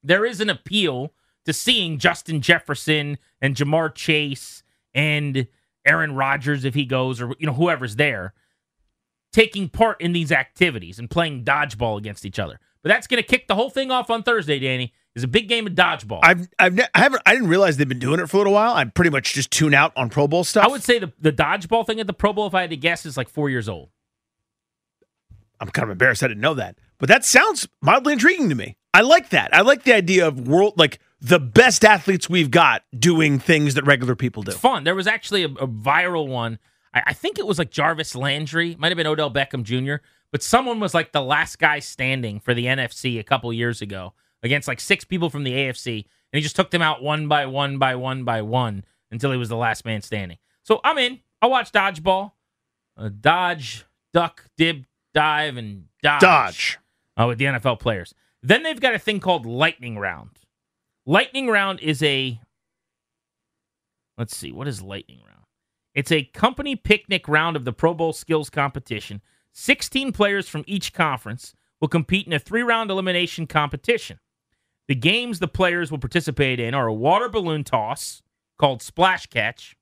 [0.04, 1.12] There is an appeal
[1.45, 4.62] to seeing Justin Jefferson and Ja'Marr Chase
[4.93, 5.48] and
[5.88, 8.36] Aaron Rodgers if he goes or you know whoever's there
[9.36, 12.58] taking part in these activities and playing dodgeball against each other.
[12.82, 14.93] But that's going to kick the whole thing off on Thursday, Danny.
[15.13, 16.19] Is a big game of dodgeball.
[16.24, 18.74] I've I've I haven't I didn't realize they've been doing it for a little while.
[18.74, 20.65] I pretty much just tune out on Pro Bowl stuff.
[20.65, 22.78] I would say the, the dodgeball thing at the Pro Bowl, if I had to
[22.78, 23.89] guess, is like four years old.
[25.62, 26.78] I'm kind of embarrassed I didn't know that.
[26.98, 28.76] But that sounds mildly intriguing to me.
[28.93, 29.56] I like that.
[29.56, 33.86] I like the idea of world like the best athletes we've got doing things that
[33.86, 34.52] regular people do.
[34.52, 34.84] It's fun.
[34.84, 36.60] There was actually a, a viral one.
[36.95, 40.41] I, I think it was like Jarvis Landry, might have been Odell Beckham Jr., but
[40.41, 44.67] someone was like the last guy standing for the NFC a couple years ago against
[44.67, 46.05] like six people from the AFC, and
[46.38, 49.49] he just took them out one by one by one by one until he was
[49.49, 50.38] the last man standing.
[50.63, 51.19] So I'm in.
[51.41, 52.31] I'll watch dodgeball,
[52.97, 56.21] uh, dodge, duck, dib, dive, and dodge.
[56.21, 56.79] Dodge.
[57.17, 58.13] uh, with the NFL players.
[58.41, 60.31] Then they've got a thing called Lightning Round.
[61.05, 62.39] Lightning Round is a
[64.17, 65.35] let's see, what is Lightning Round?
[65.95, 69.21] It's a company picnic round of the Pro Bowl skills competition.
[69.53, 74.19] 16 players from each conference will compete in a three round elimination competition.
[74.88, 78.21] The games the players will participate in are a water balloon toss
[78.60, 79.77] called Splash Catch,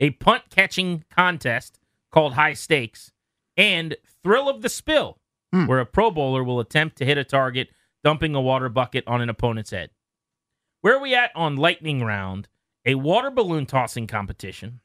[0.00, 1.78] a punt catching contest
[2.10, 3.12] called High Stakes,
[3.56, 5.18] and Thrill of the Spill,
[5.52, 5.66] hmm.
[5.66, 7.68] where a Pro Bowler will attempt to hit a target
[8.02, 9.90] dumping a water bucket on an opponent's head.
[10.80, 12.48] Where are we at on Lightning Round?
[12.84, 14.80] A water balloon tossing competition.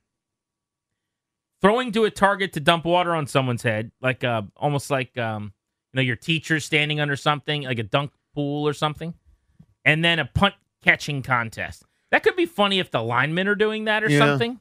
[1.62, 5.54] Throwing to a target to dump water on someone's head, like uh, almost like um,
[5.94, 9.14] you know your teacher standing under something, like a dunk pool or something,
[9.86, 11.84] and then a punt catching contest.
[12.10, 14.20] That could be funny if the linemen are doing that or Yeah.
[14.20, 14.60] something.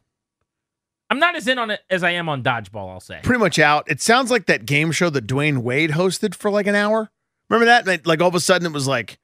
[1.08, 2.90] I'm not as in on it as I am on dodgeball.
[2.92, 3.18] I'll say.
[3.22, 3.90] Pretty much out.
[3.90, 7.10] It sounds like that game show that Dwyane Wade hosted for like an hour.
[7.48, 7.86] Remember that?
[7.86, 9.18] Like- Like all of a sudden it was like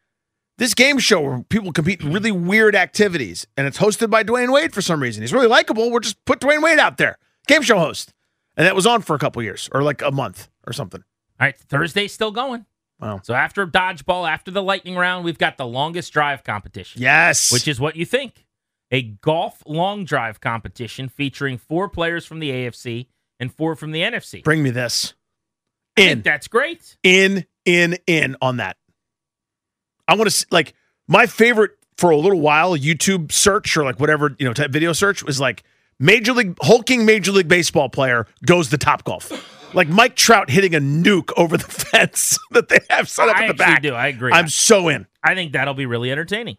[0.59, 4.53] this game show where people compete in really weird activities, and it's hosted by Dwyane
[4.53, 5.23] Wade for some reason.
[5.23, 5.91] He's really likable.
[5.91, 8.13] We'll just put Dwyane Wade out there, game show host,
[8.57, 11.03] and that was on for a couple years or like a month or something.
[11.41, 12.67] All right, Thursday's still going.
[13.01, 13.21] Wow.
[13.23, 17.03] So after dodgeball, after the lightning round, we've got the longest drive competition.
[17.03, 17.53] Yes.
[17.53, 18.47] Which is what you think.
[18.91, 24.01] A golf long drive competition featuring four players from the AFC and four from the
[24.01, 24.43] NFC.
[24.43, 25.15] bring me this.
[25.97, 26.97] In, that's great.
[27.03, 28.77] in, in, in on that.
[30.09, 30.75] I want to like
[31.09, 34.93] my favorite for a little while YouTube search or like whatever you know type video
[34.93, 35.65] search was like
[35.99, 40.75] Major League hulking Major League Baseball player goes to Top Golf, like Mike Trout hitting
[40.75, 43.83] a nuke over the fence that they have set up I in the back.
[43.83, 43.95] do.
[43.95, 44.33] I agree.
[44.33, 45.07] I'm so in.
[45.23, 46.59] I think that'll be really entertaining.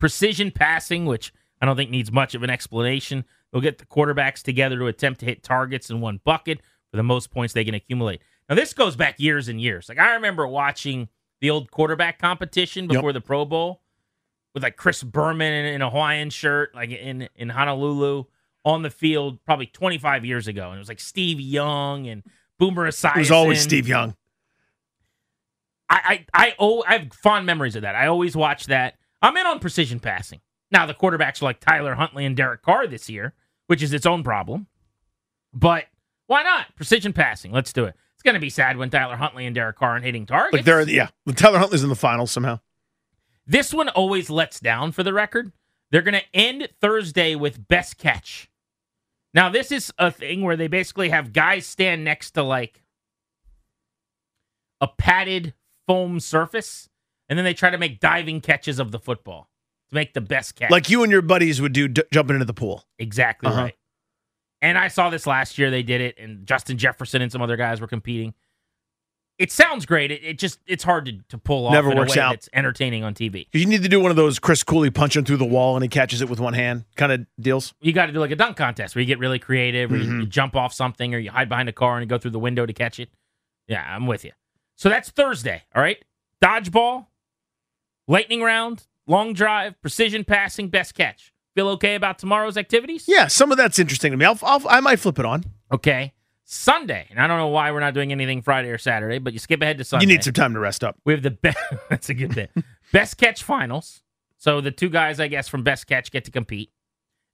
[0.00, 3.24] Precision passing, which I don't think needs much of an explanation.
[3.52, 6.60] They'll get the quarterbacks together to attempt to hit targets in one bucket
[6.90, 8.20] for the most points they can accumulate.
[8.48, 9.88] Now, this goes back years and years.
[9.88, 11.08] Like, I remember watching
[11.40, 13.82] the old quarterback competition before the Pro Bowl
[14.54, 18.24] with like Chris Berman in, in a Hawaiian shirt, like in, in Honolulu
[18.64, 20.68] on the field probably 25 years ago.
[20.68, 22.22] And it was like Steve Young and
[22.58, 23.16] Boomer Esiason.
[23.16, 24.16] It was always Steve Young.
[25.90, 27.94] I, I, I, oh, I have fond memories of that.
[27.94, 28.94] I always watch that.
[29.20, 30.40] I'm in on precision passing.
[30.70, 33.34] Now, the quarterbacks are like Tyler Huntley and Derek Carr this year,
[33.66, 34.66] which is its own problem.
[35.52, 35.84] But
[36.26, 36.74] why not?
[36.74, 37.52] Precision passing.
[37.52, 37.94] Let's do it.
[38.14, 40.54] It's going to be sad when Tyler Huntley and Derek Carr aren't hitting targets.
[40.54, 41.08] Like they're yeah.
[41.34, 42.60] Tyler Huntley's in the finals somehow.
[43.46, 45.52] This one always lets down for the record.
[45.90, 48.48] They're going to end Thursday with best catch.
[49.34, 52.82] Now, this is a thing where they basically have guys stand next to like
[54.80, 55.54] a padded
[55.86, 56.88] foam surface,
[57.28, 59.48] and then they try to make diving catches of the football
[59.90, 60.70] to make the best catch.
[60.70, 62.84] Like you and your buddies would do d- jumping into the pool.
[62.98, 63.62] Exactly Uh-huh.
[63.62, 63.74] right.
[64.62, 65.70] And I saw this last year.
[65.70, 68.32] They did it, and Justin Jefferson and some other guys were competing.
[69.38, 70.12] It sounds great.
[70.12, 71.72] It, it just it's hard to, to pull off.
[71.72, 72.34] Never works way out.
[72.34, 73.48] It's entertaining on TV.
[73.52, 75.88] You need to do one of those Chris Cooley punching through the wall and he
[75.88, 77.74] catches it with one hand kind of deals.
[77.80, 80.04] You got to do like a dunk contest where you get really creative, or you-
[80.04, 80.20] Mhm.
[80.20, 82.38] you jump off something, or you hide behind a car and you go through the
[82.38, 83.08] window to catch it.
[83.66, 84.30] Yeah, I'm with you.
[84.76, 85.62] So that's Thursday.
[85.74, 86.04] All right,
[86.42, 87.06] dodgeball,
[88.06, 91.32] lightning round, long drive, precision passing, best catch.
[91.54, 93.04] Feel okay about tomorrow's activities?
[93.06, 94.24] Yeah, some of that's interesting to me.
[94.24, 95.44] I'll, I'll I might flip it on.
[95.72, 96.12] Okay.
[96.54, 99.38] Sunday, and I don't know why we're not doing anything Friday or Saturday, but you
[99.38, 100.06] skip ahead to Sunday.
[100.06, 100.96] You need some time to rest up.
[101.04, 101.58] We have the best.
[101.90, 102.50] that's a good bit.
[102.92, 104.02] best catch finals.
[104.38, 106.70] So the two guys, I guess, from best catch get to compete.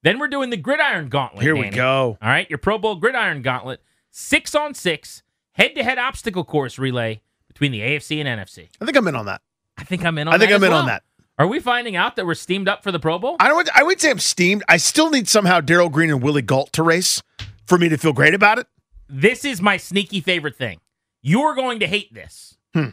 [0.03, 1.43] Then we're doing the gridiron gauntlet.
[1.43, 2.17] Here we go.
[2.21, 6.79] All right, your Pro Bowl gridiron gauntlet, six on six, head to head obstacle course
[6.79, 8.69] relay between the AFC and NFC.
[8.81, 9.43] I think I'm in on that.
[9.77, 10.35] I think I'm in on.
[10.35, 10.81] I think that I'm in well.
[10.81, 11.03] on that.
[11.39, 13.37] Are we finding out that we're steamed up for the Pro Bowl?
[13.41, 13.69] I don't.
[13.75, 14.63] I would say I'm steamed.
[14.69, 17.23] I still need somehow Darrell Green and Willie Gault to race
[17.67, 18.67] for me to feel great about it.
[19.11, 20.81] This is my sneaky favorite thing.
[21.23, 22.57] You're going to hate this.
[22.75, 22.91] Hmm.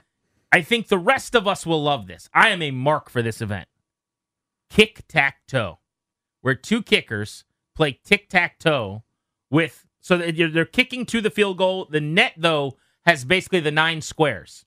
[0.51, 2.29] I think the rest of us will love this.
[2.33, 3.67] I am a mark for this event.
[4.69, 5.79] Kick tack toe,
[6.41, 9.03] where two kickers play tic tac toe
[9.49, 11.87] with so that they're kicking to the field goal.
[11.89, 14.65] The net though has basically the nine squares.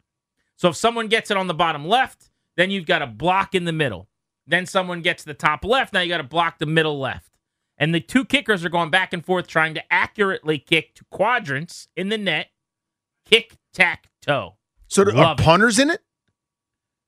[0.57, 3.65] So if someone gets it on the bottom left, then you've got a block in
[3.65, 4.09] the middle.
[4.47, 5.93] Then someone gets the top left.
[5.93, 7.30] Now you got to block the middle left.
[7.81, 11.89] And the two kickers are going back and forth trying to accurately kick to quadrants
[11.97, 12.49] in the net.
[13.25, 14.57] Kick tack toe.
[14.87, 15.43] So are Love it.
[15.43, 16.01] punters in it?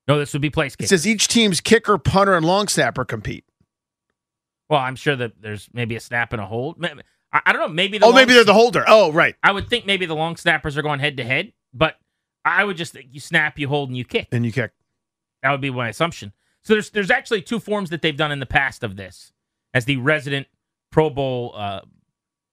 [0.09, 0.89] No, this would be place It kick.
[0.89, 3.45] says each team's kicker, punter, and long snapper compete.
[4.71, 6.83] well, I'm sure that there's maybe a snap and a hold.
[7.33, 7.69] I, I don't know.
[7.69, 8.85] Maybe the Oh, maybe they're the holder.
[8.87, 9.37] Oh, right.
[9.43, 11.97] I would think maybe the long snappers are going head to head, but
[12.45, 14.29] I would just think you snap, you hold, and you kick.
[14.33, 14.73] And you kick.
[15.43, 16.33] That would be my assumption.
[16.63, 19.33] So there's there's actually two forms that they've done in the past of this
[19.75, 20.47] as the resident
[20.93, 21.81] Pro Bowl uh,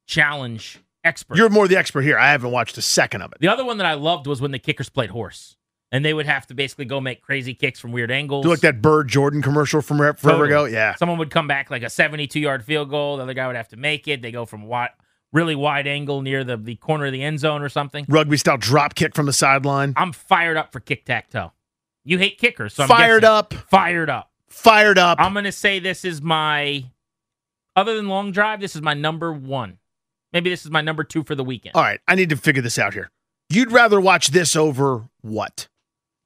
[0.07, 1.37] challenge expert.
[1.37, 2.17] You're more the expert here.
[2.17, 3.39] I haven't watched a second of it.
[3.39, 5.55] the other one that I loved was when the kickers played horse,
[5.91, 8.43] and they would have to basically go make crazy kicks from weird angles.
[8.43, 10.47] Do like that Bird Jordan commercial from forever Totally.
[10.49, 10.65] ago?
[10.65, 10.95] Yeah.
[10.95, 13.17] Someone would come back like a 72 yard field goal.
[13.17, 14.21] The other guy would have to make it.
[14.21, 14.89] They go from wide,
[15.31, 18.05] really wide angle near the, the corner of the end zone or something.
[18.09, 19.93] Rugby style drop kick from the sideline.
[19.95, 21.51] I'm fired up for kick tack toe.
[22.05, 23.53] You hate kickers, so I'm Fired guessing- up.
[23.53, 24.31] Fired up.
[24.47, 25.19] Fired up.
[25.21, 26.85] I'm gonna say this is my,
[27.79, 29.77] other than long drive, this is my number one.
[30.33, 31.75] Maybe this is my number two for the weekend.
[31.75, 31.99] All right.
[32.07, 33.09] I need to figure this out here.
[33.49, 35.67] You'd rather watch this over what?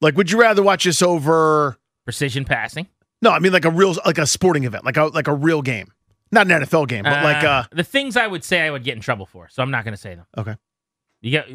[0.02, 1.78] Like, would you rather watch this over?
[2.04, 2.88] Precision passing,
[3.22, 5.62] No, I mean like a real, like a sporting event, like a like a real
[5.62, 5.94] game,
[6.34, 7.64] not an NFL game, but like uh.
[7.72, 9.48] the things I would say I would get in trouble for.
[9.48, 10.26] So I'm not gonna say them.
[10.38, 10.58] Okay.
[11.22, 11.48] You get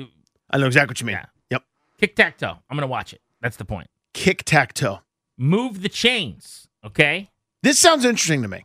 [0.50, 1.16] I know exactly what you mean.
[1.16, 1.26] Yeah.
[1.50, 1.64] Yep.
[2.00, 2.56] kick tack toe.
[2.70, 3.20] I'm gonna watch it.
[3.42, 3.90] That's the point.
[4.14, 5.00] Kick tack toe.
[5.36, 6.68] Move the chains.
[6.82, 7.30] Okay.
[7.62, 8.64] This sounds interesting to me.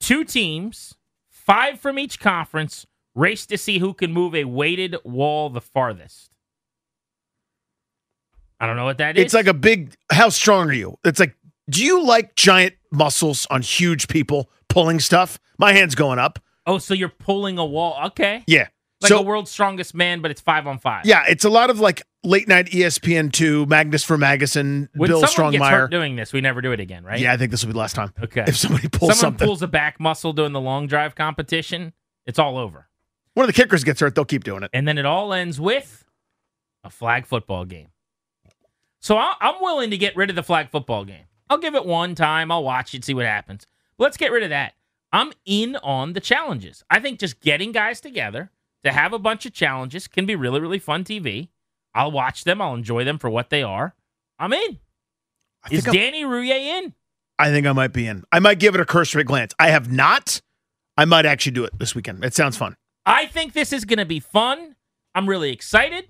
[0.00, 0.94] Two teams,
[1.28, 6.30] five from each conference, race to see who can move a weighted wall the farthest.
[8.58, 9.24] I don't know what that is.
[9.24, 9.94] It's like a big.
[10.10, 10.98] How strong are you?
[11.04, 11.36] It's like,
[11.68, 15.38] do you like giant muscles on huge people pulling stuff?
[15.58, 16.38] My hand's going up.
[16.66, 17.98] oh, so you're pulling a wall.
[18.06, 18.44] Okay.
[18.46, 18.68] Yeah.
[19.02, 21.04] Like so a world's strongest man, but it's five on five.
[21.04, 25.26] yeah, it's a lot of like late night ESPN two, Magnus Ver Magnusson, When Bill
[25.26, 25.90] someone gets hurt Strongmeyer.
[25.90, 27.20] doing this, we never do it again, right?
[27.20, 28.12] Yeah, I think this will be the last time.
[28.22, 28.44] Okay.
[28.46, 31.92] If somebody pulls Someone something, pulls a back muscle doing the long drive competition,
[32.24, 32.88] it's all over.
[33.34, 34.70] one of the kickers gets hurt, they'll keep doing it.
[34.72, 36.06] And then it all ends with
[36.82, 37.88] a flag football game.
[39.00, 41.24] So I- I'm willing to get rid of the flag football game.
[41.50, 42.50] I'll give it one time.
[42.50, 43.66] I'll watch it, see what happens.
[43.98, 44.72] Let's get rid of that.
[45.12, 46.82] I'm in on the challenges.
[46.90, 48.50] I think just getting guys together
[48.86, 51.48] to have a bunch of challenges can be really, really fun TV.
[51.94, 52.60] I'll watch them.
[52.60, 53.94] I'll enjoy them for what they are.
[54.38, 54.78] I'm in.
[55.64, 56.94] I Is think, I'm- Danny Rouhier in?
[57.38, 58.24] I think I might be in.
[58.32, 59.52] I might give it a cursory glance.
[59.58, 60.40] I have not.
[60.96, 62.24] I might actually do it this weekend.
[62.24, 62.76] It sounds fun.
[63.04, 64.74] I think this is going to be fun.
[65.14, 66.08] I'm really excited.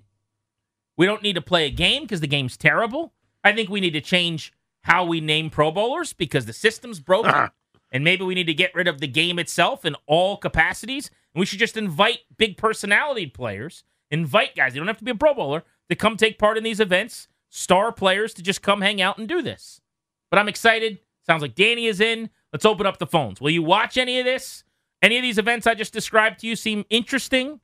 [0.96, 3.12] We don't need to play a game because the game's terrible.
[3.44, 4.52] I think we need to change
[4.84, 7.32] how we name Pro Bowlers because the system's broken.
[7.34, 7.50] Ah.
[7.92, 11.10] And maybe we need to get rid of the game itself in all capacities.
[11.36, 14.74] And we should just invite big personality players invite guys.
[14.74, 17.28] You don't have to be a Pro Bowler to come take part in these events.
[17.50, 19.82] Star players to just come hang out and do this.
[20.30, 20.98] But I'm excited.
[21.26, 22.30] Sounds like Danny is in.
[22.54, 23.38] Let's open up the phones.
[23.38, 24.64] Will you watch any of this?
[25.02, 27.60] Any of these events I just described to you seem interesting?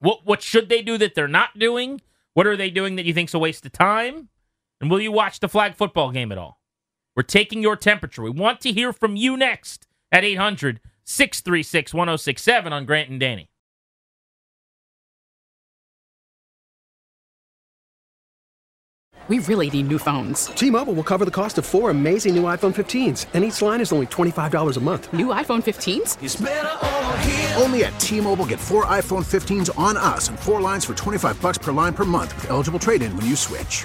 [0.00, 2.02] What what should they do that they're not doing?
[2.34, 4.28] What are they doing that you think's a waste of time?
[4.78, 6.60] And will you watch the flag football game at all?
[7.16, 8.20] We're taking your temperature.
[8.20, 10.80] We want to hear from you next at 800
[11.10, 13.46] 636 1067 on Grant and Danny.
[19.28, 20.46] We really need new phones.
[20.46, 23.92] T-Mobile will cover the cost of four amazing new iPhone 15s, and each line is
[23.92, 25.12] only $25 a month.
[25.12, 26.16] New iPhone 15s?
[27.62, 31.58] Only at T-Mobile get four iPhone 15s on us and four lines for 25 bucks
[31.58, 33.84] per line per month with eligible trade-in when you switch.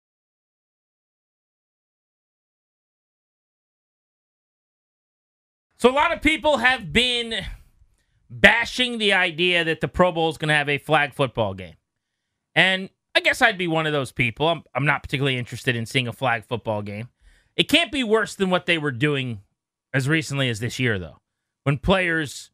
[5.81, 7.43] So a lot of people have been
[8.29, 11.73] bashing the idea that the Pro Bowl is going to have a flag football game.
[12.53, 14.47] And I guess I'd be one of those people.
[14.47, 17.09] I'm, I'm not particularly interested in seeing a flag football game.
[17.55, 19.41] It can't be worse than what they were doing
[19.91, 21.17] as recently as this year, though,
[21.63, 22.51] when players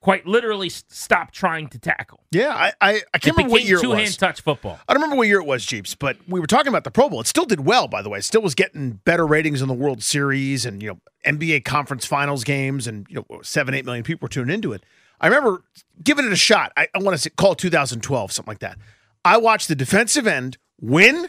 [0.00, 2.20] quite literally stopped trying to tackle.
[2.30, 3.98] Yeah, I I, I can't remember what year it was.
[3.98, 4.78] Two-hand touch football.
[4.88, 7.08] I don't remember what year it was, Jeeps, but we were talking about the Pro
[7.08, 7.20] Bowl.
[7.20, 8.18] It still did well, by the way.
[8.18, 12.06] It still was getting better ratings in the World Series and you know NBA Conference
[12.06, 14.84] Finals games, and you know seven eight million people were tuning into it.
[15.20, 15.64] I remember
[16.02, 16.72] giving it a shot.
[16.76, 18.78] I, I want to say call 2012 something like that.
[19.24, 21.28] I watched the defensive end win,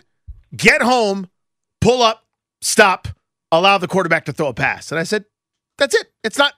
[0.56, 1.30] get home,
[1.82, 2.26] pull up,
[2.62, 3.08] stop,
[3.52, 5.26] allow the quarterback to throw a pass, and I said,
[5.80, 6.12] "That's it.
[6.24, 6.54] It's not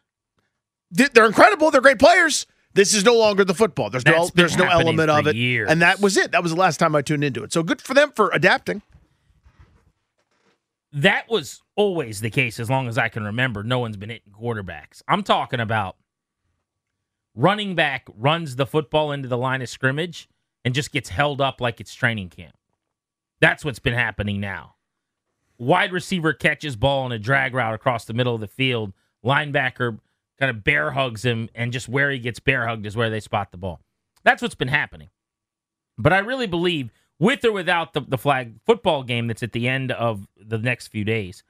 [0.92, 1.72] they're incredible.
[1.72, 2.46] They're great players.
[2.74, 3.90] This is no longer the football.
[3.90, 5.70] There's That's no there's no element of it, years.
[5.70, 6.32] and that was it.
[6.32, 7.52] That was the last time I tuned into it.
[7.52, 8.82] So good for them for adapting.
[10.94, 13.64] That was always the case as long as I can remember.
[13.64, 15.02] No one's been hitting quarterbacks.
[15.08, 15.96] I'm talking about
[17.34, 20.28] running back runs the football into the line of scrimmage
[20.66, 22.56] and just gets held up like it's training camp.
[23.40, 24.76] That's what's been happening now.
[25.58, 28.92] Wide receiver catches ball in a drag route across the middle of the field.
[29.26, 30.00] Linebacker
[30.42, 33.20] kind of bear hugs him, and just where he gets bear hugged is where they
[33.20, 33.80] spot the ball.
[34.24, 35.10] That's what's been happening.
[36.00, 36.90] But I really believe,
[37.20, 40.88] with or without the, the flag football game that's at the end of the next
[40.88, 41.44] few days,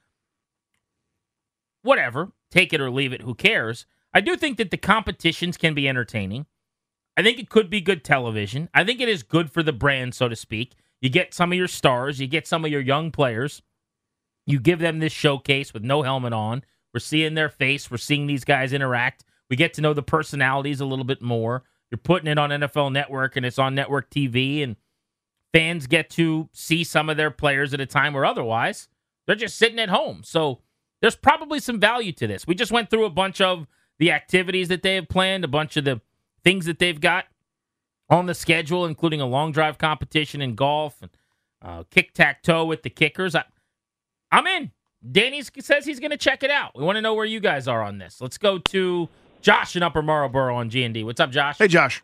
[1.83, 3.85] whatever, take it or leave it, who cares?
[4.13, 6.45] I do think that the competitions can be entertaining.
[7.15, 8.67] I think it could be good television.
[8.73, 10.75] I think it is good for the brand, so to speak.
[10.99, 13.61] You get some of your stars, you get some of your young players,
[14.45, 16.63] you give them this showcase with no helmet on.
[16.93, 17.89] We're seeing their face.
[17.89, 19.23] We're seeing these guys interact.
[19.49, 21.63] We get to know the personalities a little bit more.
[21.89, 24.77] You're putting it on NFL Network and it's on network TV, and
[25.53, 28.87] fans get to see some of their players at a time where otherwise
[29.27, 30.21] they're just sitting at home.
[30.23, 30.59] So
[31.01, 32.47] there's probably some value to this.
[32.47, 33.67] We just went through a bunch of
[33.99, 36.01] the activities that they have planned, a bunch of the
[36.43, 37.25] things that they've got
[38.09, 41.11] on the schedule, including a long drive competition in golf and
[41.61, 43.35] uh, kick tack toe with the kickers.
[43.35, 43.43] I,
[44.31, 44.71] I'm in.
[45.09, 46.77] Danny says he's going to check it out.
[46.77, 48.21] We want to know where you guys are on this.
[48.21, 49.09] Let's go to
[49.41, 51.03] Josh in Upper Marlboro on G&D.
[51.03, 51.57] What's up, Josh?
[51.57, 52.03] Hey, Josh.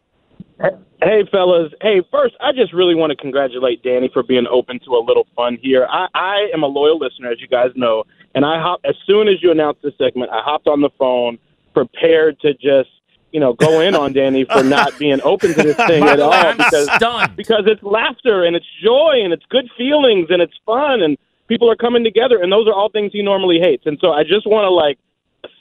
[0.59, 1.71] Hey, fellas.
[1.81, 5.27] Hey, first, I just really want to congratulate Danny for being open to a little
[5.35, 5.85] fun here.
[5.89, 9.27] I, I am a loyal listener, as you guys know, and I hop as soon
[9.27, 11.37] as you announced this segment, I hopped on the phone
[11.73, 12.89] prepared to just
[13.31, 16.53] you know go in on Danny for not being open to this thing at all
[16.53, 16.89] because
[17.35, 21.17] because it's laughter and it's joy and it's good feelings and it's fun and
[21.47, 23.85] people are coming together, and those are all things he normally hates.
[23.85, 24.97] And so I just want to like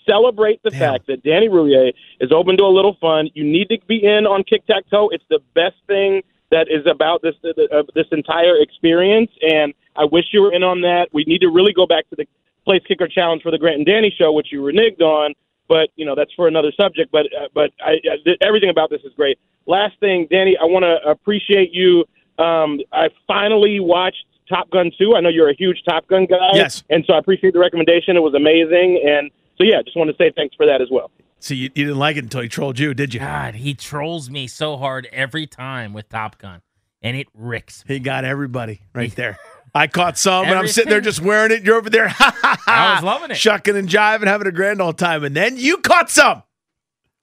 [0.07, 3.29] celebrate the fact that Danny Rouhier is open to a little fun.
[3.35, 5.09] You need to be in on kick tack toe.
[5.11, 10.27] It's the best thing that is about this uh, this entire experience, and I wish
[10.33, 11.09] you were in on that.
[11.13, 12.27] We need to really go back to the
[12.65, 15.35] place kicker challenge for the Grant and Danny show, which you reneged on.
[15.69, 17.11] But you know that's for another subject.
[17.11, 19.39] But uh, but I, I, everything about this is great.
[19.67, 22.05] Last thing, Danny, I want to appreciate you.
[22.39, 25.15] Um, I finally watched Top Gun 2.
[25.17, 26.51] I know you're a huge Top Gun guy.
[26.55, 26.83] Yes.
[26.91, 28.17] And so I appreciate the recommendation.
[28.17, 29.03] It was amazing.
[29.07, 31.11] And so, yeah, just want to say thanks for that as well.
[31.39, 33.21] See, you, you didn't like it until he trolled you, did you?
[33.21, 36.63] God, he trolls me so hard every time with Top Gun,
[37.03, 37.85] and it ricks.
[37.87, 39.39] He got everybody right there.
[39.75, 41.63] I caught some, and I'm sitting there just wearing it.
[41.63, 43.37] You're over there, I was loving it.
[43.37, 46.43] shucking and jiving, having a grand old time, and then you caught some.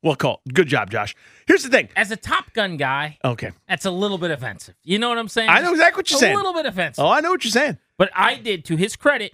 [0.04, 0.42] Well, call.
[0.54, 1.16] Good job, Josh.
[1.48, 1.88] Here's the thing.
[1.96, 3.52] As a Top Gun guy, Okay.
[3.68, 4.76] that's a little bit offensive.
[4.84, 5.50] You know what I'm saying?
[5.50, 6.34] I know exactly what you're a saying.
[6.34, 7.04] A little bit offensive.
[7.04, 7.78] Oh, I know what you're saying.
[7.98, 9.32] But I did, to his credit,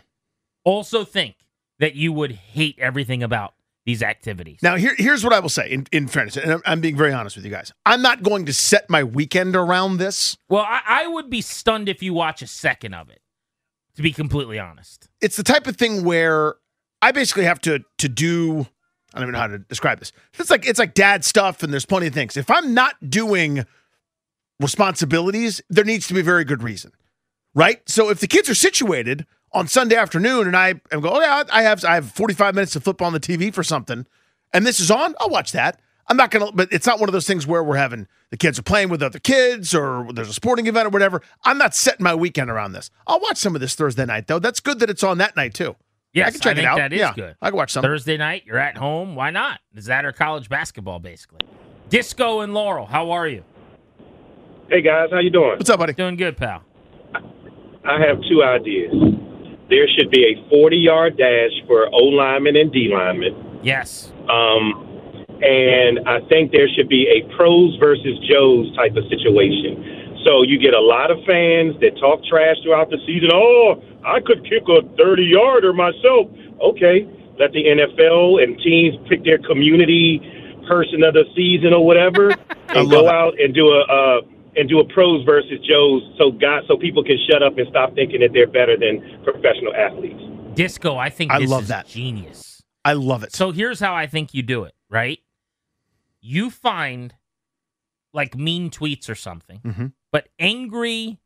[0.63, 1.35] also think
[1.79, 3.55] that you would hate everything about
[3.85, 4.59] these activities.
[4.61, 7.13] Now, here, here's what I will say in, in fairness, and I'm, I'm being very
[7.13, 7.73] honest with you guys.
[7.87, 10.37] I'm not going to set my weekend around this.
[10.49, 13.21] Well, I, I would be stunned if you watch a second of it,
[13.95, 15.09] to be completely honest.
[15.21, 16.55] It's the type of thing where
[17.01, 18.67] I basically have to to do.
[19.13, 20.11] I don't even know how to describe this.
[20.37, 22.37] It's like it's like dad stuff, and there's plenty of things.
[22.37, 23.65] If I'm not doing
[24.59, 26.91] responsibilities, there needs to be a very good reason,
[27.55, 27.81] right?
[27.89, 31.43] So if the kids are situated on Sunday afternoon, and I am going, oh yeah,
[31.51, 34.05] I have I have 45 minutes to flip on the TV for something,
[34.53, 35.79] and this is on, I'll watch that.
[36.07, 38.57] I'm not gonna, but it's not one of those things where we're having the kids
[38.57, 41.21] are playing with other kids or there's a sporting event or whatever.
[41.43, 42.89] I'm not setting my weekend around this.
[43.07, 44.39] I'll watch some of this Thursday night though.
[44.39, 45.75] That's good that it's on that night too.
[46.13, 46.77] Yes, I can check think it out.
[46.77, 47.35] That is yeah, good.
[47.41, 47.83] I can watch some.
[47.83, 49.15] Thursday night, you're at home.
[49.15, 49.59] Why not?
[49.75, 51.39] Is that or college basketball, basically?
[51.89, 53.43] Disco and Laurel, how are you?
[54.69, 55.57] Hey guys, how you doing?
[55.57, 55.93] What's up, buddy?
[55.93, 56.63] Doing good, pal.
[57.15, 58.93] I have two ideas.
[59.69, 63.59] There should be a 40-yard dash for O lineman and D lineman.
[63.63, 64.11] Yes.
[64.29, 64.85] Um,
[65.41, 69.98] and I think there should be a pros versus Joes type of situation.
[70.25, 73.29] So you get a lot of fans that talk trash throughout the season.
[73.33, 76.27] Oh, I could kick a 30 yarder myself.
[76.61, 77.07] Okay,
[77.39, 80.19] let the NFL and teams pick their community
[80.67, 82.29] person of the season or whatever,
[82.69, 84.21] and go out and do a uh,
[84.55, 87.95] and do a pros versus Joes, so God, so people can shut up and stop
[87.95, 90.19] thinking that they're better than professional athletes.
[90.53, 91.87] Disco, I think I love is that.
[91.87, 92.61] genius.
[92.83, 93.33] I love it.
[93.33, 95.19] So here's how I think you do it, right?
[96.21, 97.13] You find
[98.13, 99.93] like mean tweets or something, Mhm.
[100.11, 101.19] But angry.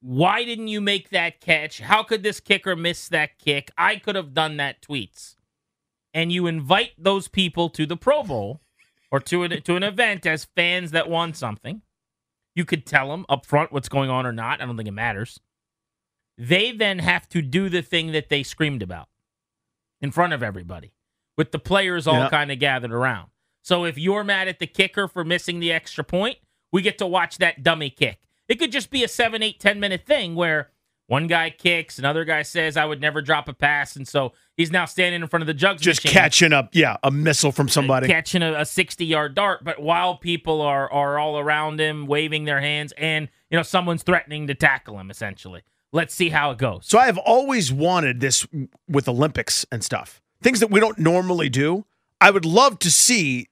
[0.00, 1.80] Why didn't you make that catch?
[1.80, 3.70] How could this kicker miss that kick?
[3.76, 5.34] I could have done that tweets.
[6.14, 8.60] And you invite those people to the Pro Bowl
[9.10, 11.82] or to an, to an event as fans that won something.
[12.54, 14.60] You could tell them up front what's going on or not.
[14.60, 15.40] I don't think it matters.
[16.36, 19.08] They then have to do the thing that they screamed about
[20.00, 20.92] in front of everybody
[21.36, 22.28] with the players all Yeah.
[22.30, 23.30] kind of gathered around.
[23.62, 26.38] So if you're mad at the kicker for missing the extra point,
[26.72, 28.20] we get to watch that dummy kick.
[28.48, 30.70] It could just be a seven, eight, ten minute thing where
[31.08, 33.96] one guy kicks, another guy says, I would never drop a pass.
[33.96, 36.98] And so he's now standing in front of the jugs Just machine, catching up, yeah,
[37.02, 38.06] a missile from somebody.
[38.06, 39.64] Uh, catching a, a 60 yard dart.
[39.64, 44.02] But while people are, are all around him waving their hands and, you know, someone's
[44.02, 45.62] threatening to tackle him, essentially.
[45.92, 46.84] Let's see how it goes.
[46.86, 48.46] So I have always wanted this
[48.86, 50.20] with Olympics and stuff.
[50.42, 51.86] Things that we don't normally do.
[52.20, 53.48] I would love to see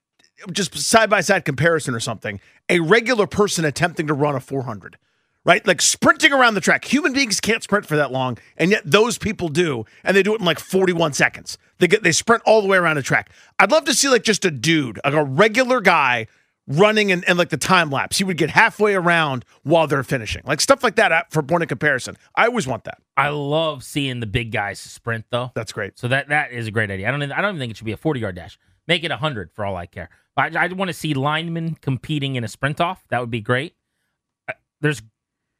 [0.51, 2.39] just side by side comparison or something.
[2.69, 4.97] A regular person attempting to run a 400,
[5.45, 5.65] right?
[5.65, 6.85] Like sprinting around the track.
[6.85, 10.33] Human beings can't sprint for that long, and yet those people do, and they do
[10.33, 11.57] it in like 41 seconds.
[11.79, 13.31] They get they sprint all the way around the track.
[13.59, 16.27] I'd love to see like just a dude, like a regular guy
[16.67, 18.17] running and, and like the time lapse.
[18.17, 20.43] He would get halfway around while they're finishing.
[20.45, 22.17] Like stuff like that uh, for point of comparison.
[22.35, 22.99] I always want that.
[23.15, 25.51] I love seeing the big guys sprint though.
[25.55, 25.97] That's great.
[25.97, 27.07] So that that is a great idea.
[27.07, 28.59] I don't I don't even think it should be a 40 yard dash.
[28.87, 30.09] Make it 100 for all I care.
[30.35, 33.03] I, I want to see linemen competing in a sprint off.
[33.09, 33.75] That would be great.
[34.47, 35.01] Uh, There's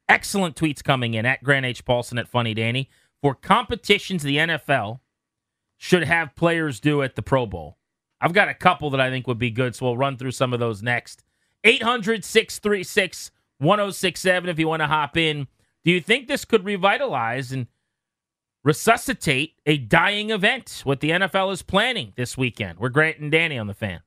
[0.08, 1.84] excellent tweets coming in at Grant H.
[1.84, 2.88] Paulsen at Funny Danny
[3.20, 5.00] for competitions the NFL
[5.76, 7.78] should have players do at the Pro Bowl.
[8.20, 10.52] I've got a couple that I think would be good, so we'll run through some
[10.52, 11.22] of those next.
[11.64, 15.46] 800 636 1067 if you want to hop in.
[15.84, 17.66] Do you think this could revitalize and
[18.64, 20.82] resuscitate a dying event?
[20.84, 22.78] What the NFL is planning this weekend.
[22.78, 24.00] We're Grant and Danny on the fan.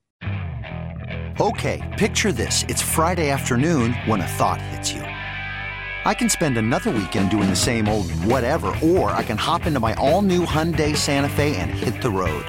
[1.40, 2.64] Okay, picture this.
[2.68, 5.02] It's Friday afternoon when a thought hits you.
[5.02, 9.80] I can spend another weekend doing the same old whatever, or I can hop into
[9.80, 12.46] my all new Hyundai Santa Fe and hit the road.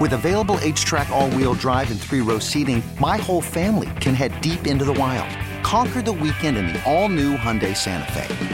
[0.00, 4.40] With available HTRAC, all wheel drive, and three row seating, my whole family can head
[4.40, 5.28] deep into the wild.
[5.64, 8.53] Conquer the weekend in the all new Hyundai Santa Fe.